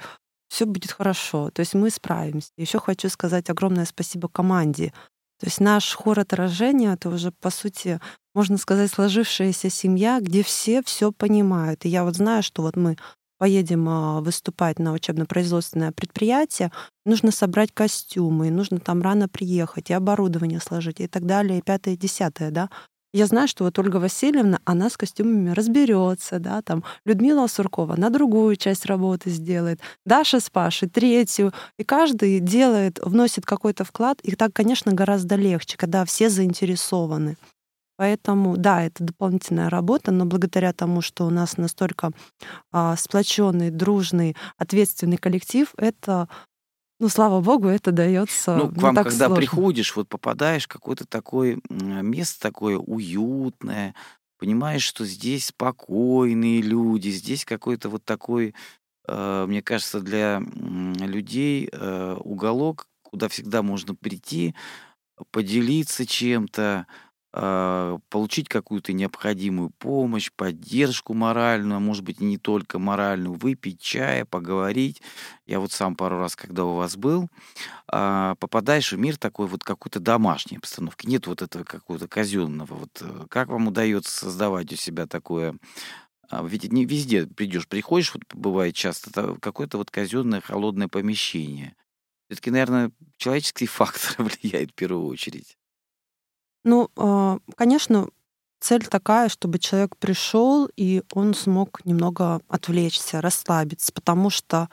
все 0.50 0.66
будет 0.66 0.90
хорошо, 0.90 1.50
то 1.50 1.60
есть 1.60 1.74
мы 1.74 1.90
справимся. 1.90 2.50
Еще 2.56 2.80
хочу 2.80 3.08
сказать 3.08 3.48
огромное 3.48 3.84
спасибо 3.86 4.28
команде. 4.28 4.92
То 5.38 5.46
есть 5.46 5.60
наш 5.60 5.94
хор 5.94 6.20
отражения— 6.20 6.92
это 6.94 7.08
уже, 7.08 7.30
по 7.30 7.48
сути, 7.50 8.00
можно 8.34 8.58
сказать, 8.58 8.90
сложившаяся 8.90 9.70
семья, 9.70 10.20
где 10.20 10.42
все 10.42 10.82
все 10.82 11.12
понимают. 11.12 11.86
И 11.86 11.88
я 11.88 12.04
вот 12.04 12.16
знаю, 12.16 12.42
что 12.42 12.62
вот 12.62 12.76
мы 12.76 12.96
поедем 13.38 13.88
а, 13.88 14.20
выступать 14.20 14.78
на 14.78 14.92
учебно-производственное 14.92 15.92
предприятие, 15.92 16.70
нужно 17.06 17.30
собрать 17.30 17.72
костюмы, 17.72 18.50
нужно 18.50 18.80
там 18.80 19.00
рано 19.00 19.28
приехать, 19.28 19.88
и 19.88 19.94
оборудование 19.94 20.60
сложить, 20.60 21.00
и 21.00 21.06
так 21.06 21.24
далее, 21.24 21.60
и 21.60 21.62
пятое, 21.62 21.94
и 21.94 21.96
десятое, 21.96 22.50
да. 22.50 22.68
Я 23.12 23.26
знаю, 23.26 23.48
что 23.48 23.64
вот 23.64 23.76
Ольга 23.78 23.96
Васильевна, 23.96 24.60
она 24.64 24.88
с 24.88 24.96
костюмами 24.96 25.50
разберется, 25.50 26.38
да, 26.38 26.62
там 26.62 26.84
Людмила 27.04 27.48
Суркова 27.48 27.96
на 27.96 28.08
другую 28.08 28.54
часть 28.54 28.86
работы 28.86 29.30
сделает, 29.30 29.80
Даша 30.06 30.38
с 30.38 30.48
Пашей 30.48 30.88
третью, 30.88 31.52
и 31.76 31.82
каждый 31.82 32.38
делает, 32.38 33.00
вносит 33.02 33.44
какой-то 33.44 33.84
вклад, 33.84 34.20
и 34.22 34.36
так, 34.36 34.52
конечно, 34.52 34.92
гораздо 34.92 35.34
легче, 35.34 35.76
когда 35.76 36.04
все 36.04 36.30
заинтересованы. 36.30 37.36
Поэтому, 37.96 38.56
да, 38.56 38.82
это 38.82 39.04
дополнительная 39.04 39.68
работа, 39.68 40.10
но 40.10 40.24
благодаря 40.24 40.72
тому, 40.72 41.02
что 41.02 41.26
у 41.26 41.30
нас 41.30 41.58
настолько 41.58 42.12
а, 42.72 42.96
сплоченный, 42.96 43.70
дружный, 43.70 44.36
ответственный 44.56 45.18
коллектив, 45.18 45.70
это 45.76 46.26
ну, 47.00 47.08
слава 47.08 47.40
богу, 47.40 47.66
это 47.68 47.92
дается. 47.92 48.56
Ну, 48.56 48.68
к 48.68 48.76
вам, 48.76 48.94
когда 48.94 49.26
сложно. 49.26 49.36
приходишь, 49.36 49.96
вот 49.96 50.08
попадаешь 50.08 50.64
в 50.64 50.68
какое-то 50.68 51.06
такое 51.06 51.58
место 51.70 52.40
такое 52.40 52.76
уютное, 52.76 53.94
понимаешь, 54.38 54.82
что 54.82 55.06
здесь 55.06 55.46
спокойные 55.46 56.60
люди, 56.60 57.08
здесь 57.08 57.46
какой-то 57.46 57.88
вот 57.88 58.04
такой, 58.04 58.54
э, 59.08 59.44
мне 59.48 59.62
кажется, 59.62 60.00
для 60.00 60.40
людей 60.40 61.70
э, 61.72 62.16
уголок, 62.22 62.86
куда 63.02 63.28
всегда 63.28 63.62
можно 63.62 63.94
прийти, 63.94 64.54
поделиться 65.30 66.04
чем-то, 66.04 66.86
получить 67.32 68.48
какую-то 68.48 68.92
необходимую 68.92 69.70
помощь, 69.70 70.32
поддержку 70.34 71.14
моральную, 71.14 71.76
а 71.76 71.80
может 71.80 72.02
быть, 72.02 72.20
не 72.20 72.38
только 72.38 72.80
моральную, 72.80 73.34
выпить 73.34 73.80
чая, 73.80 74.24
поговорить. 74.24 75.00
Я 75.46 75.60
вот 75.60 75.70
сам 75.70 75.94
пару 75.94 76.18
раз, 76.18 76.34
когда 76.34 76.64
у 76.64 76.74
вас 76.74 76.96
был, 76.96 77.28
а, 77.86 78.34
попадаешь 78.36 78.92
в 78.92 78.98
мир 78.98 79.16
такой 79.16 79.46
вот 79.46 79.62
какой-то 79.62 80.00
домашней 80.00 80.56
обстановки. 80.56 81.06
Нет 81.06 81.28
вот 81.28 81.42
этого 81.42 81.62
какого-то 81.62 82.08
казенного. 82.08 82.74
Вот 82.74 83.00
э, 83.00 83.26
как 83.28 83.48
вам 83.48 83.68
удается 83.68 84.10
создавать 84.10 84.72
у 84.72 84.76
себя 84.76 85.06
такое 85.06 85.56
ведь 86.32 86.72
не 86.72 86.84
везде 86.84 87.26
придешь, 87.26 87.66
приходишь, 87.66 88.14
вот 88.14 88.22
бывает 88.32 88.74
часто, 88.74 89.36
какое-то 89.40 89.78
вот 89.78 89.90
казенное 89.90 90.40
холодное 90.40 90.88
помещение. 90.88 91.74
Все-таки, 92.28 92.50
наверное, 92.50 92.92
человеческий 93.16 93.66
фактор 93.66 94.24
влияет 94.24 94.70
в 94.70 94.74
первую 94.74 95.06
очередь. 95.06 95.56
Ну, 96.64 96.90
а, 96.96 97.38
конечно, 97.56 98.08
цель 98.60 98.86
такая, 98.86 99.28
чтобы 99.28 99.58
человек 99.58 99.96
пришел 99.96 100.68
и 100.76 101.02
он 101.12 101.34
смог 101.34 101.84
немного 101.84 102.40
отвлечься, 102.48 103.20
расслабиться, 103.20 103.92
потому 103.92 104.30
что, 104.30 104.68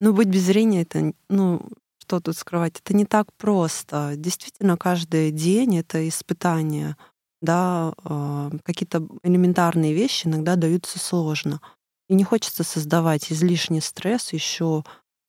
ну, 0.00 0.12
быть 0.12 0.28
без 0.28 0.42
зрения 0.44 0.82
это, 0.82 1.12
ну, 1.28 1.62
что 1.98 2.20
тут 2.20 2.36
скрывать, 2.36 2.80
это 2.80 2.94
не 2.94 3.06
так 3.06 3.32
просто. 3.34 4.14
Действительно, 4.16 4.76
каждый 4.76 5.30
день 5.30 5.78
это 5.78 6.06
испытание, 6.08 6.96
да, 7.42 7.94
а, 8.04 8.50
какие-то 8.64 9.06
элементарные 9.22 9.94
вещи 9.94 10.26
иногда 10.26 10.56
даются 10.56 10.98
сложно. 10.98 11.60
И 12.08 12.14
не 12.14 12.24
хочется 12.24 12.64
создавать 12.64 13.32
излишний 13.32 13.80
стресс 13.80 14.32
еще 14.32 14.84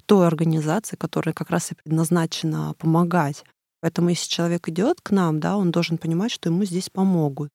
той 0.08 0.28
организации, 0.28 0.96
которая 0.98 1.34
как 1.34 1.52
раз 1.52 1.72
и 1.72 1.76
предназначена 1.76 2.74
помогать. 2.78 3.46
Поэтому 3.82 4.10
если 4.10 4.30
человек 4.30 4.70
идет 4.70 5.02
к 5.02 5.12
нам, 5.12 5.40
да, 5.40 5.58
он 5.58 5.72
должен 5.72 5.98
понимать, 5.98 6.32
что 6.32 6.50
ему 6.50 6.64
здесь 6.66 6.90
помогут. 6.90 7.50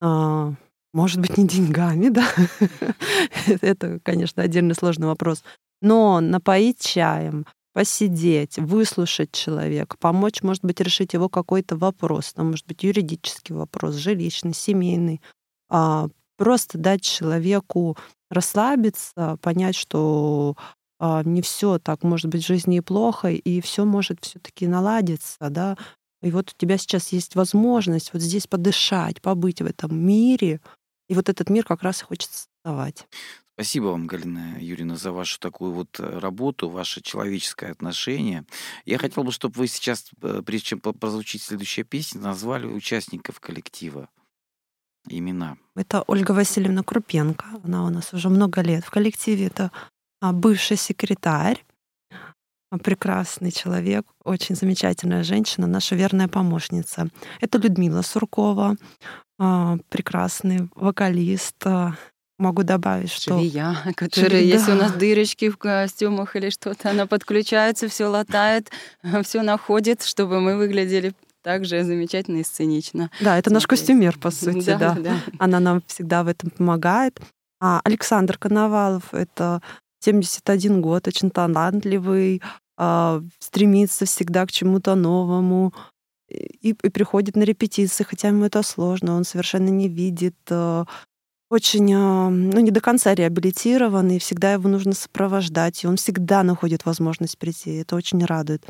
А, 0.00 0.54
может 0.92 1.20
быть, 1.20 1.36
не 1.38 1.46
деньгами, 1.46 2.08
да. 2.08 2.28
Это, 3.46 4.00
конечно, 4.02 4.42
отдельный 4.42 4.74
сложный 4.74 5.06
вопрос. 5.06 5.42
Но 5.80 6.20
напоить 6.20 6.80
чаем, 6.80 7.46
посидеть, 7.72 8.58
выслушать 8.58 9.32
человека, 9.32 9.96
помочь, 9.98 10.42
может 10.42 10.64
быть, 10.64 10.80
решить 10.80 11.12
его 11.12 11.28
какой-то 11.28 11.76
вопрос, 11.76 12.32
там, 12.32 12.50
может 12.50 12.66
быть, 12.66 12.82
юридический 12.84 13.54
вопрос, 13.54 13.96
жилищный, 13.96 14.54
семейный, 14.54 15.20
а, 15.68 16.08
просто 16.36 16.78
дать 16.78 17.02
человеку 17.02 17.96
расслабиться, 18.30 19.38
понять, 19.42 19.76
что 19.76 20.56
не 21.00 21.42
все 21.42 21.78
так 21.78 22.02
может 22.02 22.26
быть 22.26 22.44
в 22.44 22.46
жизни 22.46 22.78
и 22.78 22.80
плохо, 22.80 23.30
и 23.30 23.60
все 23.60 23.84
может 23.84 24.24
все-таки 24.24 24.66
наладиться, 24.66 25.50
да. 25.50 25.76
И 26.22 26.30
вот 26.30 26.50
у 26.50 26.56
тебя 26.56 26.78
сейчас 26.78 27.12
есть 27.12 27.36
возможность 27.36 28.12
вот 28.12 28.22
здесь 28.22 28.46
подышать, 28.46 29.20
побыть 29.20 29.60
в 29.60 29.66
этом 29.66 29.94
мире, 29.94 30.60
и 31.08 31.14
вот 31.14 31.28
этот 31.28 31.50
мир 31.50 31.64
как 31.64 31.82
раз 31.82 32.00
и 32.00 32.04
хочется 32.04 32.46
создавать. 32.64 33.06
Спасибо 33.56 33.86
вам, 33.86 34.06
Галина 34.08 34.56
Юрьевна, 34.58 34.96
за 34.96 35.12
вашу 35.12 35.38
такую 35.38 35.72
вот 35.72 36.00
э, 36.00 36.18
работу, 36.18 36.68
ваше 36.68 37.00
человеческое 37.00 37.70
отношение. 37.70 38.44
Я 38.84 38.98
хотел 38.98 39.22
бы, 39.22 39.30
чтобы 39.30 39.54
вы 39.58 39.68
сейчас, 39.68 40.10
э, 40.22 40.42
прежде 40.44 40.68
чем 40.68 40.80
прозвучить 40.80 41.42
следующая 41.42 41.84
песня, 41.84 42.20
назвали 42.20 42.66
участников 42.66 43.38
коллектива 43.38 44.08
имена. 45.06 45.56
Это 45.76 46.02
Ольга 46.08 46.32
Васильевна 46.32 46.82
Крупенко. 46.82 47.44
Она 47.62 47.84
у 47.84 47.90
нас 47.90 48.12
уже 48.12 48.28
много 48.28 48.60
лет 48.60 48.84
в 48.84 48.90
коллективе. 48.90 49.46
Это 49.46 49.70
а, 49.72 49.88
бывший 50.32 50.76
секретарь, 50.76 51.64
а, 52.70 52.78
прекрасный 52.78 53.50
человек, 53.50 54.06
очень 54.24 54.56
замечательная 54.56 55.22
женщина, 55.22 55.66
наша 55.66 55.94
верная 55.94 56.28
помощница. 56.28 57.08
Это 57.40 57.58
Людмила 57.58 58.02
Суркова, 58.02 58.76
а, 59.38 59.76
прекрасный 59.88 60.68
вокалист, 60.74 61.64
Могу 62.36 62.64
добавить, 62.64 63.12
что... 63.12 63.38
Швея, 63.38 63.76
которая, 63.94 64.42
если 64.42 64.72
у 64.72 64.74
нас 64.74 64.92
дырочки 64.92 65.50
в 65.50 65.56
костюмах 65.56 66.34
или 66.34 66.50
что-то, 66.50 66.90
она 66.90 67.06
подключается, 67.06 67.88
все 67.88 68.06
латает, 68.06 68.72
все 69.22 69.42
находит, 69.42 70.02
чтобы 70.02 70.40
мы 70.40 70.56
выглядели 70.56 71.14
так 71.42 71.64
же 71.64 71.84
замечательно 71.84 72.38
и 72.38 72.42
сценично. 72.42 73.10
Да, 73.20 73.38
это 73.38 73.52
наш 73.52 73.66
костюмер, 73.68 74.18
по 74.18 74.30
сути, 74.30 74.66
да, 74.66 74.78
да. 74.78 74.94
да. 74.94 75.16
Она 75.38 75.60
нам 75.60 75.82
всегда 75.86 76.24
в 76.24 76.28
этом 76.28 76.50
помогает. 76.50 77.20
А 77.60 77.80
Александр 77.84 78.36
Коновалов— 78.36 79.04
это 79.12 79.62
71 80.04 80.80
год, 80.80 81.08
очень 81.08 81.30
талантливый, 81.30 82.42
а, 82.76 83.22
стремится 83.38 84.04
всегда 84.04 84.46
к 84.46 84.52
чему-то 84.52 84.94
новому, 84.94 85.72
и, 86.28 86.70
и 86.70 86.88
приходит 86.90 87.36
на 87.36 87.42
репетиции, 87.42 88.04
хотя 88.04 88.28
ему 88.28 88.44
это 88.44 88.62
сложно, 88.62 89.16
он 89.16 89.24
совершенно 89.24 89.68
не 89.68 89.88
видит 89.88 90.36
а, 90.50 90.86
очень, 91.50 91.92
а, 91.94 92.30
ну, 92.30 92.60
не 92.60 92.70
до 92.70 92.80
конца 92.80 93.14
реабилитирован, 93.14 94.10
и 94.10 94.18
всегда 94.18 94.52
его 94.52 94.68
нужно 94.68 94.92
сопровождать, 94.92 95.84
и 95.84 95.86
он 95.86 95.96
всегда 95.96 96.42
находит 96.42 96.84
возможность 96.84 97.38
прийти. 97.38 97.76
Это 97.76 97.96
очень 97.96 98.24
радует. 98.24 98.66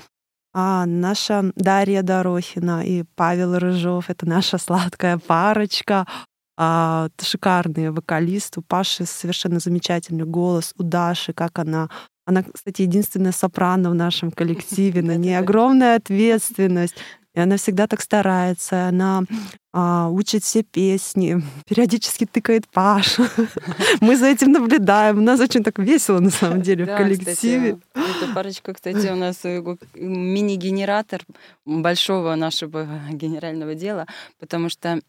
А 0.52 0.86
наша 0.86 1.50
Дарья 1.56 2.02
Дорохина 2.02 2.86
и 2.86 3.04
Павел 3.16 3.58
Рыжов— 3.58 4.04
это 4.08 4.26
наша 4.26 4.58
сладкая 4.58 5.18
парочка. 5.18 6.06
А, 6.56 7.08
шикарные 7.20 7.90
вокалисты. 7.90 8.60
У 8.60 8.62
Паши 8.62 9.06
совершенно 9.06 9.58
замечательный 9.58 10.24
голос. 10.24 10.74
У 10.78 10.82
Даши, 10.82 11.32
как 11.32 11.58
она 11.58 11.88
она, 12.26 12.42
кстати, 12.42 12.82
единственная 12.82 13.32
сопрано 13.32 13.90
в 13.90 13.94
нашем 13.94 14.30
коллективе, 14.30 15.02
на 15.02 15.16
ней 15.16 15.34
огромная 15.38 15.96
ответственность. 15.96 16.94
И 17.34 17.40
она 17.40 17.56
всегда 17.56 17.88
так 17.88 18.00
старается, 18.00 18.86
она 18.86 19.24
а, 19.72 20.08
учит 20.08 20.44
все 20.44 20.62
песни, 20.62 21.42
периодически 21.68 22.26
тыкает 22.26 22.68
Пашу. 22.68 23.24
Мы 24.00 24.16
за 24.16 24.26
этим 24.26 24.52
наблюдаем. 24.52 25.18
У 25.18 25.20
нас 25.20 25.40
очень 25.40 25.64
так 25.64 25.80
весело, 25.80 26.20
на 26.20 26.30
самом 26.30 26.62
деле, 26.62 26.84
в 26.84 26.96
коллективе. 26.96 27.78
Эта 27.92 28.32
парочка, 28.32 28.72
кстати, 28.72 29.08
у 29.08 29.16
нас 29.16 29.44
э, 29.44 29.60
мини-генератор 29.94 31.22
большого 31.64 32.36
нашего 32.36 32.86
генерального 33.10 33.74
дела, 33.74 34.06
потому 34.38 34.68
что 34.68 35.00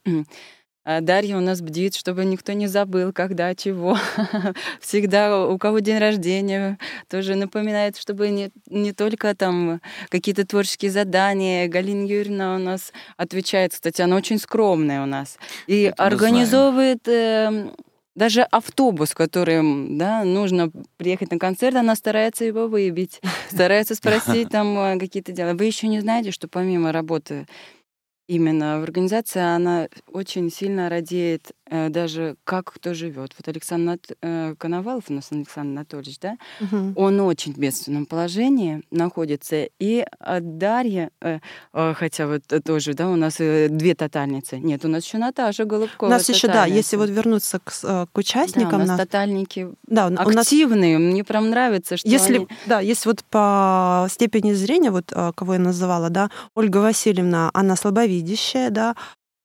Дарья 0.86 1.38
у 1.38 1.41
нас 1.41 1.62
бдит, 1.62 1.95
чтобы 1.95 2.26
никто 2.26 2.54
не 2.54 2.67
забыл, 2.67 3.12
когда, 3.12 3.56
чего. 3.56 3.98
Всегда 4.80 5.45
у 5.48 5.58
кого 5.58 5.80
день 5.80 5.98
рождения 5.98 6.78
тоже 7.10 7.36
напоминает, 7.36 7.98
чтобы 7.98 8.30
не, 8.30 8.52
не 8.69 8.93
только 8.93 9.36
там 9.36 9.82
какие-то 10.10 10.45
творческие 10.45 10.91
задания. 10.91 11.67
Галина 11.67 12.06
Юрьевна 12.06 12.56
у 12.56 12.60
нас 12.60 12.93
отвечает, 13.17 13.74
кстати, 13.74 14.02
она 14.02 14.15
очень 14.15 14.39
скромная 14.39 15.02
у 15.02 15.06
нас. 15.06 15.38
И 15.67 15.84
Это 15.84 16.04
организовывает 16.04 17.08
э, 17.08 17.71
даже 18.15 18.43
автобус, 18.43 19.13
которым 19.13 19.98
да, 19.98 20.24
нужно 20.24 20.71
приехать 20.98 21.32
на 21.32 21.38
концерт, 21.38 21.76
она 21.76 21.95
старается 21.95 22.45
его 22.45 22.67
выбить, 22.67 23.21
старается 23.52 23.95
спросить 23.95 24.50
там 24.50 24.78
э, 24.78 25.00
какие-то 25.00 25.32
дела. 25.32 25.54
Вы 25.54 25.65
еще 25.65 25.88
не 25.88 26.00
знаете, 26.00 26.32
что 26.32 26.48
помимо 26.48 26.91
работы 26.91 27.45
именно 28.28 28.80
в 28.80 28.84
организации, 28.84 29.42
она 29.42 29.88
очень 30.12 30.50
сильно 30.50 30.90
радеет 30.90 31.52
даже 31.69 32.36
как 32.43 32.73
кто 32.73 32.93
живет. 32.93 33.34
Вот 33.38 33.47
Александр 33.47 33.86
Нат... 33.86 34.17
э, 34.21 34.56
Коновалов, 34.58 35.06
у 35.10 35.13
нас 35.13 35.32
Александр 35.32 35.80
Анатольевич, 35.80 36.19
да, 36.19 36.38
угу. 36.60 36.93
он 36.95 37.19
очень 37.21 37.54
в 37.54 37.58
бедственном 37.58 38.06
положении 38.06 38.84
находится. 38.91 39.67
И 39.80 40.06
Дарья, 40.41 41.10
э, 41.21 41.39
э, 41.73 41.93
хотя 41.95 42.28
вот 42.28 42.43
тоже, 42.63 42.93
да, 42.93 43.10
у 43.10 43.15
нас 43.15 43.36
э, 43.39 43.67
две 43.69 43.95
тотальницы. 43.95 44.58
Нет, 44.58 44.86
у 44.86 44.88
нас 44.88 45.06
еще 45.06 45.17
Наташа 45.17 45.65
Голубкова. 45.65 46.10
У 46.10 46.12
нас 46.12 46.28
еще, 46.30 46.47
да, 46.47 46.65
если 46.65 46.97
вот 46.97 47.10
вернуться 47.10 47.60
к, 47.60 47.71
э, 47.84 48.06
к 48.12 48.17
участникам. 48.17 48.71
Да, 48.71 48.75
у 48.75 48.80
нас 48.80 48.88
на... 48.89 48.97
тотальники 48.97 49.69
да, 49.88 50.08
активные. 50.08 50.97
Нас... 50.97 51.12
Мне 51.12 51.23
прям 51.23 51.49
нравится, 51.49 51.97
что 51.97 52.08
если, 52.08 52.38
они... 52.38 52.47
Да, 52.65 52.80
если 52.80 53.10
вот 53.10 53.23
по 53.25 54.08
степени 54.10 54.54
зрения, 54.54 54.91
вот 54.91 55.12
э, 55.12 55.32
кого 55.36 55.54
я 55.54 55.60
называла, 55.60 56.10
да, 56.10 56.30
Ольга 56.54 56.78
Васильевна, 56.78 57.49
она 57.54 57.75
слабовидящая, 57.75 58.69
да, 58.69 58.95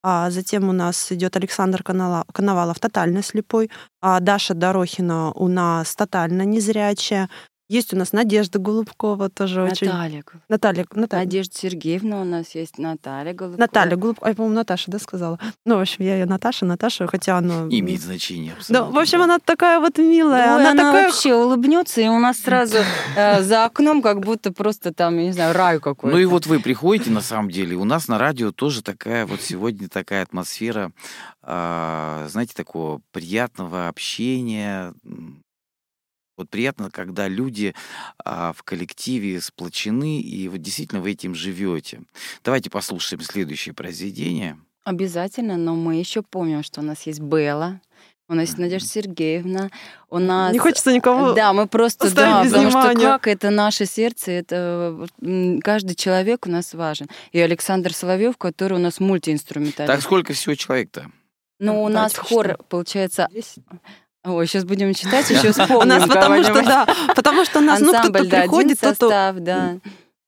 а 0.03 0.29
затем 0.31 0.69
у 0.69 0.71
нас 0.71 1.11
идет 1.11 1.35
Александр 1.35 1.83
Коновалов, 1.83 2.79
тотально 2.79 3.23
слепой, 3.23 3.69
а 4.01 4.19
Даша 4.19 4.53
Дорохина 4.53 5.31
у 5.31 5.47
нас 5.47 5.95
тотально 5.95 6.43
незрячая, 6.43 7.29
есть 7.71 7.93
у 7.93 7.97
нас 7.97 8.11
Надежда 8.11 8.59
Голубкова 8.59 9.29
тоже 9.29 9.61
Наталья. 9.61 9.71
очень. 9.71 9.87
Наталья. 9.87 10.23
Наталья. 10.49 10.85
Наталья. 10.93 11.23
Надежда 11.23 11.57
Сергеевна 11.57 12.21
у 12.21 12.25
нас 12.25 12.53
есть, 12.53 12.77
Наталья 12.77 13.33
Голубкова. 13.33 13.61
Наталья 13.61 13.95
Голубкова. 13.95 14.29
Я, 14.29 14.35
по-моему, 14.35 14.55
Наташа, 14.55 14.91
да, 14.91 14.99
сказала. 14.99 15.39
Ну, 15.65 15.77
в 15.77 15.79
общем, 15.79 16.03
я 16.03 16.15
ее 16.15 16.25
Наташа, 16.25 16.65
Наташа, 16.65 17.07
хотя 17.07 17.37
она... 17.37 17.67
Имеет 17.69 18.01
значение. 18.01 18.55
Да, 18.67 18.83
в 18.83 18.97
общем, 18.97 19.21
она 19.21 19.39
такая 19.39 19.79
вот 19.79 19.97
милая. 19.97 20.47
Ну, 20.47 20.55
она, 20.55 20.71
она 20.71 20.83
такая... 20.83 21.07
вообще 21.07 21.33
улыбнется, 21.33 22.01
и 22.01 22.07
у 22.07 22.19
нас 22.19 22.39
сразу 22.39 22.77
э, 23.15 23.41
за 23.41 23.65
окном 23.65 24.01
как 24.01 24.19
будто 24.19 24.51
просто 24.51 24.93
там, 24.93 25.17
я 25.17 25.25
не 25.25 25.31
знаю, 25.31 25.53
рай 25.53 25.79
какой-то. 25.79 26.15
Ну 26.15 26.21
и 26.21 26.25
вот 26.25 26.47
вы 26.47 26.59
приходите, 26.59 27.09
на 27.09 27.21
самом 27.21 27.49
деле, 27.49 27.77
у 27.77 27.85
нас 27.85 28.07
на 28.07 28.17
радио 28.17 28.51
тоже 28.51 28.81
такая 28.81 29.25
вот 29.25 29.41
сегодня 29.41 29.87
такая 29.87 30.23
атмосфера, 30.23 30.91
а, 31.41 32.27
знаете, 32.29 32.53
такого 32.53 33.01
приятного 33.11 33.87
общения, 33.87 34.93
вот 36.41 36.49
приятно, 36.49 36.89
когда 36.91 37.27
люди 37.27 37.73
а, 38.23 38.53
в 38.53 38.63
коллективе 38.63 39.41
сплочены, 39.41 40.21
и 40.21 40.47
вот 40.47 40.61
действительно 40.61 41.01
вы 41.01 41.11
этим 41.11 41.35
живете. 41.35 42.01
Давайте 42.43 42.69
послушаем 42.69 43.21
следующее 43.21 43.73
произведение. 43.73 44.57
Обязательно, 44.83 45.57
но 45.57 45.75
мы 45.75 45.95
еще 45.95 46.21
помним, 46.23 46.63
что 46.63 46.81
у 46.81 46.83
нас 46.83 47.03
есть 47.03 47.19
Белла, 47.19 47.79
у 48.27 48.33
нас 48.33 48.47
есть 48.47 48.57
Надежда 48.57 48.87
Сергеевна, 48.87 49.69
у 50.09 50.17
нас... 50.17 50.53
Не 50.53 50.59
хочется 50.59 50.93
никого 50.93 51.33
Да, 51.33 51.53
мы 51.53 51.67
просто, 51.67 52.13
да, 52.15 52.43
потому 52.43 52.69
внимания. 52.69 52.99
что 52.99 53.01
как 53.01 53.27
это 53.27 53.49
наше 53.49 53.85
сердце, 53.85 54.31
это 54.31 55.07
каждый 55.63 55.95
человек 55.95 56.47
у 56.47 56.49
нас 56.49 56.73
важен. 56.73 57.07
И 57.33 57.39
Александр 57.39 57.93
Соловьев, 57.93 58.37
который 58.37 58.77
у 58.77 58.81
нас 58.81 58.99
мультиинструментальный. 58.99 59.93
Так 59.93 60.01
сколько 60.01 60.33
всего 60.33 60.55
человек-то? 60.55 61.11
Ну, 61.59 61.83
у 61.83 61.89
нас 61.89 62.15
хор, 62.15 62.57
получается, 62.69 63.27
Ой, 64.23 64.47
сейчас 64.47 64.65
будем 64.65 64.93
читать, 64.93 65.29
еще 65.29 65.51
вспомним. 65.51 65.77
У 65.77 65.85
нас 65.85 66.07
потому 66.07 66.43
что, 66.43 66.61
да, 66.63 66.87
потому 67.15 67.45
что 67.45 67.59
у 67.59 67.63
нас, 67.63 67.79
ну, 67.79 67.91
кто-то 67.91 68.23
приходит, 68.23 68.79
состав, 68.79 69.37
да. 69.37 69.77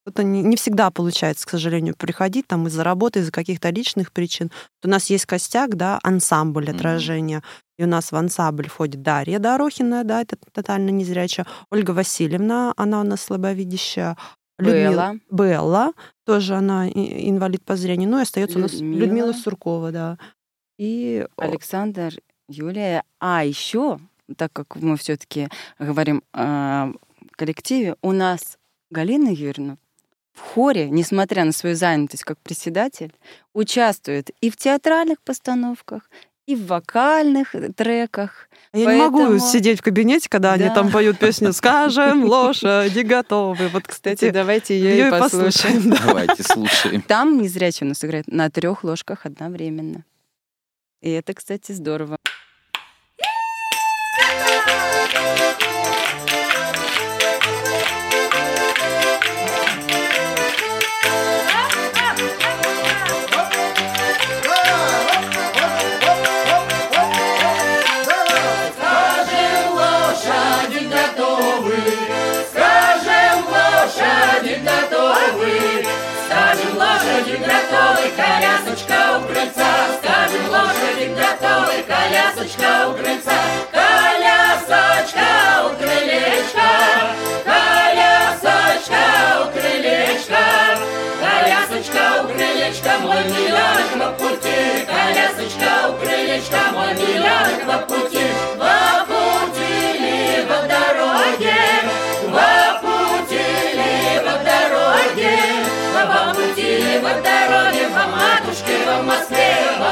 Это 0.06 0.24
не, 0.24 0.42
не 0.42 0.58
всегда 0.58 0.92
получается, 0.92 1.48
к 1.48 1.50
сожалению, 1.50 1.96
приходить 1.96 2.46
там 2.46 2.68
из-за 2.68 2.84
работы, 2.84 3.20
из-за 3.20 3.32
каких-то 3.32 3.70
личных 3.70 4.12
причин. 4.12 4.52
у 4.84 4.90
нас 4.90 5.10
есть 5.10 5.26
костяк, 5.26 5.78
да, 5.78 6.00
ансамбль 6.04 6.70
отражения. 6.70 7.38
Mm-hmm. 7.38 7.74
И 7.78 7.84
у 7.86 7.88
нас 7.88 8.12
в 8.12 8.16
ансамбль 8.16 8.68
входит 8.68 9.02
Дарья 9.02 9.40
Дорохина, 9.40 10.04
да, 10.04 10.22
это 10.22 10.36
тотально 10.52 10.90
незрячая. 10.90 11.48
Ольга 11.72 11.92
Васильевна, 11.92 12.74
она 12.76 13.00
у 13.00 13.04
нас 13.04 13.22
слабовидящая. 13.22 14.18
Людмила, 14.60 15.16
Белла, 15.32 15.94
тоже 16.26 16.56
она 16.56 16.88
инвалид 16.88 17.66
по 17.66 17.76
зрению. 17.76 18.10
Ну 18.10 18.20
и 18.20 18.22
остается 18.22 18.60
Людмила. 18.60 18.82
у 18.82 18.92
нас 18.92 19.02
Людмила 19.02 19.34
Суркова, 19.34 19.92
да. 19.92 20.18
И 20.78 21.26
Александр 21.38 22.14
Юлия. 22.48 23.04
А 23.20 23.44
еще, 23.44 24.00
так 24.38 24.52
как 24.54 24.76
мы 24.76 24.98
все-таки 24.98 25.50
говорим 25.80 26.24
о 26.34 26.92
коллективе, 27.32 27.96
у 28.02 28.12
нас 28.12 28.58
Галина 28.90 29.30
Юрьевна 29.30 29.78
в 30.34 30.40
хоре, 30.40 30.90
несмотря 30.90 31.46
на 31.46 31.52
свою 31.52 31.76
занятость 31.76 32.24
как 32.24 32.40
председатель, 32.40 33.14
участвует 33.54 34.32
и 34.42 34.50
в 34.50 34.58
театральных 34.58 35.22
постановках, 35.22 36.10
и 36.46 36.56
в 36.56 36.66
вокальных 36.68 37.56
треках. 37.76 38.50
А 38.74 38.78
я 38.78 38.86
Поэтому... 38.86 39.18
не 39.18 39.26
могу 39.26 39.40
сидеть 39.40 39.80
в 39.80 39.84
кабинете, 39.84 40.28
когда 40.28 40.58
да. 40.58 40.66
они 40.66 40.76
там 40.76 40.92
поют 40.92 41.18
песню 41.18 41.54
«Скажем, 41.54 42.26
лошади 42.30 43.00
готовы». 43.00 43.70
Вот, 43.70 43.88
кстати, 43.88 44.30
давайте 44.30 44.78
ее 44.78 45.08
и 45.08 45.12
послушаем. 45.12 45.92
Давайте 46.06 46.44
слушаем. 46.44 47.02
Там 47.02 47.42
незрячий 47.42 47.86
у 47.86 47.90
нас 47.90 48.04
играет 48.04 48.28
на 48.28 48.50
трех 48.50 48.84
ложках 48.84 49.26
одновременно. 49.26 50.04
И 51.02 51.12
это, 51.12 51.34
кстати, 51.34 51.72
здорово. 51.72 52.18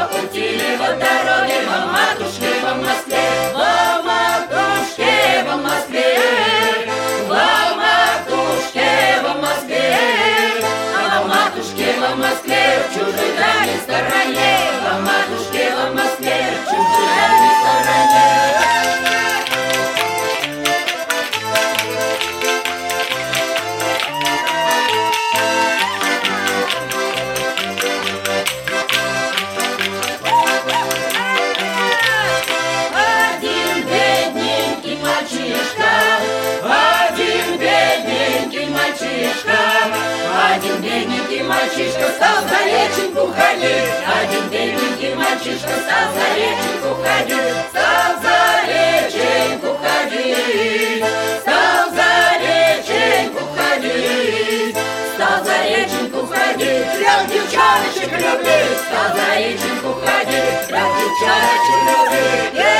Москве, 0.01 0.77
по 0.77 0.77
по 0.79 0.85
дороге, 0.85 1.57
по 1.67 1.77
матушке 1.93 2.49
во 2.63 2.73
Москве, 2.75 3.25
по 3.53 4.01
матушке 4.03 5.45
во 5.45 5.57
Москве, 5.57 6.17
по 7.29 7.43
матушке 7.81 8.89
во 9.23 9.33
Москве, 9.35 9.97
а 10.97 11.21
по 11.21 11.27
матушке 11.27 11.87
во 11.99 12.15
Москве, 12.15 12.63
в 12.81 12.93
чужой 12.93 13.31
дальней 13.37 13.79
стороне, 13.83 14.50
мальчишка 42.61 42.61
стал 42.61 42.61
за 42.61 42.65
реченьку 42.65 43.33
ходить, 43.33 43.91
один 44.21 44.49
бедненький 44.49 45.15
мальчишка 45.15 45.73
стал 45.83 46.07
за 46.13 46.25
реченьку 46.35 46.91
ходить, 47.03 47.57
стал 47.69 48.11
за 48.21 48.37
реченьку 48.67 49.77
ходить, 49.81 51.05
стал 51.41 51.89
за 51.91 52.11
реченьку 52.41 53.41
ходить, 53.55 54.77
стал 55.15 55.43
за 55.43 55.57
реченьку 55.69 56.27
ходить, 56.27 56.87
прям 56.97 57.27
девчоночек 57.27 58.11
любить, 58.11 58.77
стал 58.87 59.09
за 59.15 59.39
реченьку 59.39 59.93
ходить, 59.93 60.67
прям 60.67 60.89
девчоночек 60.97 61.79
любить, 61.87 62.70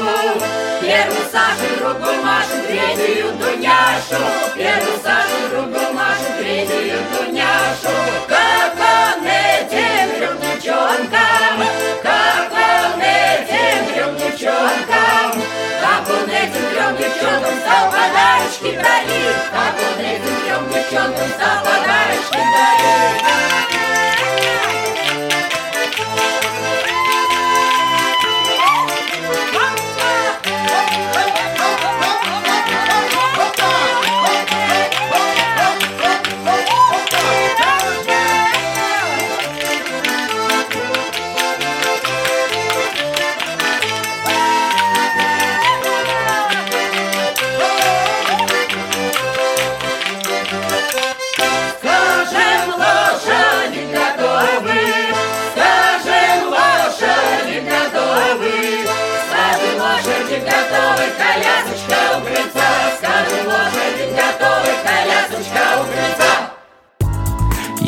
Машу, 0.00 0.40
первую 0.80 1.24
Сашу, 1.30 1.76
другу 1.78 2.12
Машу, 2.24 2.56
третью 2.66 3.32
Дуняшу, 3.32 4.22
первую 4.56 4.98
Сашу, 5.02 5.48
другу 5.50 5.92
Машу, 5.92 6.30
третью 6.38 6.98
Дуняшу, 7.12 7.94
как 8.26 8.74
он 8.78 9.26
этим 9.26 10.16
трем 10.16 10.40
девчонкам, 10.40 11.56
как 12.02 12.50
он 12.50 13.00
этим 13.02 13.92
трем 13.92 14.16
девчонкам, 14.16 15.42
как 15.82 16.08
он 16.08 16.30
этим 16.30 16.64
трем 16.70 16.96
девчонкам 16.96 17.60
стал 17.60 17.90
подарочки 17.90 18.76
дарить, 18.76 19.44
как 19.52 19.74
он 19.84 20.00
этим 20.02 20.34
трем 20.44 20.68
девчонкам 20.72 21.28
стал 21.36 21.58
подарочки 21.62 22.40
дарить. 22.54 23.89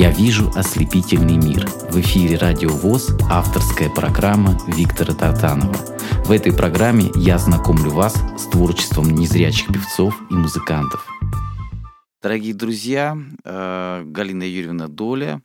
Я 0.03 0.11
вижу 0.11 0.51
ослепительный 0.57 1.37
мир. 1.37 1.65
В 1.93 2.01
эфире 2.01 2.37
Радио 2.37 2.71
ВОЗ 2.71 3.17
авторская 3.31 3.88
программа 3.88 4.59
Виктора 4.67 5.15
Татанова. 5.15 5.77
В 6.25 6.33
этой 6.33 6.53
программе 6.53 7.12
я 7.15 7.38
знакомлю 7.38 7.93
вас 7.93 8.17
с 8.37 8.49
творчеством 8.49 9.11
незрячих 9.11 9.69
певцов 9.69 10.21
и 10.29 10.35
музыкантов. 10.35 11.07
Дорогие 12.21 12.53
друзья, 12.53 13.17
э, 13.45 14.03
Галина 14.05 14.43
Юрьевна 14.43 14.88
Доля 14.88 15.41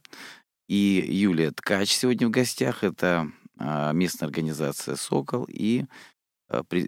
и 0.67 1.05
Юлия 1.07 1.51
Ткач 1.51 1.91
сегодня 1.91 2.27
в 2.27 2.31
гостях. 2.31 2.83
Это 2.83 3.29
э, 3.59 3.91
местная 3.93 4.25
организация 4.25 4.95
«Сокол». 4.95 5.45
И 5.47 5.85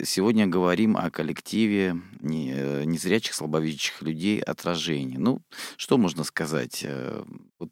сегодня 0.03 0.47
говорим 0.47 0.95
о 0.97 1.09
коллективе 1.11 1.95
э, 2.21 2.83
незрячих, 2.85 3.33
слабовидящих 3.33 4.01
людей 4.01 4.39
«Отражение». 4.39 5.19
Ну, 5.19 5.41
что 5.77 5.97
можно 5.97 6.23
сказать? 6.23 6.81
Э, 6.83 7.23
Вот 7.59 7.71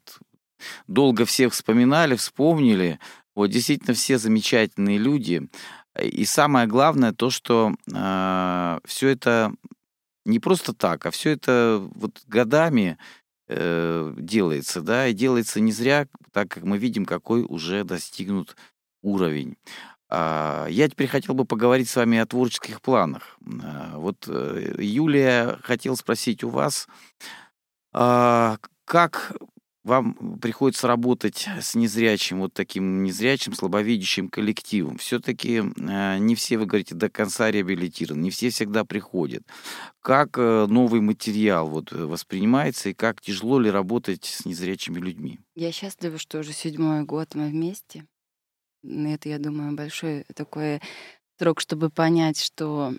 долго 0.86 1.24
всех 1.24 1.52
вспоминали, 1.52 2.16
вспомнили. 2.16 2.98
Вот 3.34 3.48
действительно 3.48 3.94
все 3.94 4.18
замечательные 4.18 4.98
люди. 4.98 5.48
И 6.00 6.24
самое 6.24 6.66
главное 6.66 7.12
то, 7.12 7.30
что 7.30 7.74
все 7.86 9.08
это 9.08 9.52
не 10.24 10.38
просто 10.40 10.74
так, 10.74 11.06
а 11.06 11.10
все 11.10 11.30
это 11.30 11.88
вот 11.94 12.20
годами 12.26 12.98
э, 13.48 14.14
делается, 14.18 14.82
да, 14.82 15.08
и 15.08 15.14
делается 15.14 15.58
не 15.58 15.72
зря, 15.72 16.06
так 16.32 16.50
как 16.50 16.64
мы 16.64 16.76
видим, 16.76 17.06
какой 17.06 17.42
уже 17.42 17.82
достигнут 17.84 18.54
уровень. 19.02 19.56
А, 20.10 20.66
Я 20.68 20.88
теперь 20.88 21.08
хотел 21.08 21.34
бы 21.34 21.44
поговорить 21.44 21.88
с 21.88 21.96
вами 21.96 22.18
о 22.18 22.26
творческих 22.26 22.80
планах. 22.80 23.38
А, 23.62 23.96
Вот 23.96 24.26
э, 24.28 24.74
Юлия 24.78 25.58
хотел 25.62 25.96
спросить 25.96 26.44
у 26.44 26.48
вас, 26.48 26.88
а, 27.92 28.58
как 28.84 29.36
вам 29.88 30.38
приходится 30.38 30.86
работать 30.86 31.48
с 31.60 31.74
незрячим, 31.74 32.40
вот 32.40 32.52
таким 32.52 33.02
незрячим, 33.02 33.54
слабовидящим 33.54 34.28
коллективом. 34.28 34.98
Все-таки 34.98 35.62
не 35.76 36.34
все, 36.34 36.58
вы 36.58 36.66
говорите, 36.66 36.94
до 36.94 37.08
конца 37.08 37.50
реабилитированы, 37.50 38.22
не 38.22 38.30
все 38.30 38.50
всегда 38.50 38.84
приходят. 38.84 39.42
Как 40.00 40.38
э, 40.38 40.66
новый 40.68 41.00
материал 41.00 41.68
вот 41.68 41.92
э, 41.92 42.04
воспринимается 42.04 42.90
и 42.90 42.94
как 42.94 43.20
тяжело 43.20 43.58
ли 43.58 43.70
работать 43.70 44.24
с 44.24 44.44
незрячими 44.44 44.98
людьми? 44.98 45.40
Я 45.54 45.72
счастлива, 45.72 46.18
что 46.18 46.40
уже 46.40 46.52
седьмой 46.52 47.04
год 47.04 47.34
мы 47.34 47.48
вместе. 47.48 48.04
Это, 48.84 49.28
я 49.28 49.38
думаю, 49.38 49.74
большой 49.74 50.24
такой 50.34 50.80
срок, 51.38 51.60
чтобы 51.60 51.90
понять, 51.90 52.40
что 52.40 52.94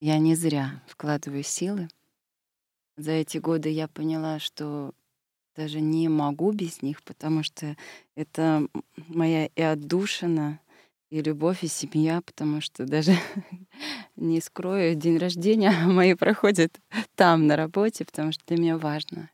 я 0.00 0.18
не 0.18 0.34
зря 0.34 0.82
вкладываю 0.86 1.42
силы. 1.42 1.88
За 2.96 3.12
эти 3.12 3.38
годы 3.38 3.68
я 3.68 3.88
поняла, 3.88 4.38
что 4.38 4.92
даже 5.56 5.80
не 5.80 6.08
могу 6.08 6.52
без 6.52 6.82
них, 6.82 7.02
потому 7.02 7.42
что 7.42 7.76
это 8.16 8.66
моя 9.08 9.46
и 9.46 9.62
отдушина, 9.62 10.60
и 11.10 11.20
любовь, 11.20 11.62
и 11.62 11.68
семья, 11.68 12.22
потому 12.22 12.60
что 12.60 12.86
даже 12.86 13.14
не 14.16 14.40
скрою, 14.40 14.94
день 14.94 15.18
рождения 15.18 15.70
мои 15.86 16.14
проходят 16.14 16.80
там, 17.14 17.46
на 17.46 17.56
работе, 17.56 18.04
потому 18.04 18.32
что 18.32 18.42
для 18.46 18.56
меня 18.56 18.78
важно 18.78 19.30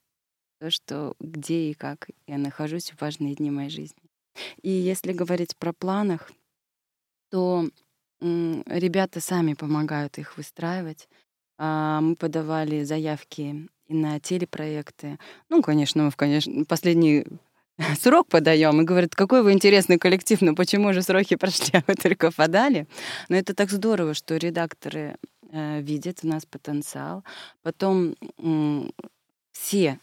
то, 0.60 0.70
что 0.70 1.14
где 1.20 1.70
и 1.70 1.74
как 1.74 2.08
я 2.26 2.36
нахожусь 2.36 2.90
в 2.90 3.00
важные 3.00 3.34
дни 3.36 3.50
моей 3.50 3.70
жизни. 3.70 4.07
И 4.62 4.70
если 4.70 5.12
говорить 5.12 5.56
про 5.56 5.72
планах, 5.72 6.30
то 7.30 7.64
ребята 8.20 9.20
сами 9.20 9.54
помогают 9.54 10.18
их 10.18 10.36
выстраивать. 10.36 11.08
А, 11.58 12.00
Мы 12.00 12.16
подавали 12.16 12.84
заявки 12.84 13.68
и 13.86 13.94
на 13.94 14.20
телепроекты. 14.20 15.18
Ну, 15.48 15.62
конечно, 15.62 16.04
мы 16.04 16.10
в 16.10 16.16
конечно, 16.16 16.64
последний 16.64 17.24
срок 18.00 18.28
подаем 18.28 18.80
и 18.80 18.84
говорят, 18.84 19.14
какой 19.14 19.42
вы 19.42 19.52
интересный 19.52 19.98
коллектив, 19.98 20.40
но 20.40 20.54
почему 20.54 20.92
же 20.92 21.02
сроки 21.02 21.36
прошли, 21.36 21.70
а 21.78 21.84
вы 21.86 21.94
только 21.94 22.30
подали? 22.32 22.86
Но 23.28 23.36
это 23.36 23.54
так 23.54 23.70
здорово, 23.70 24.14
что 24.14 24.36
редакторы 24.36 25.16
э, 25.52 25.80
видят 25.80 26.20
в 26.20 26.24
нас 26.24 26.44
потенциал. 26.44 27.24
Потом 27.62 28.16
м, 28.38 28.92
все 29.52 29.98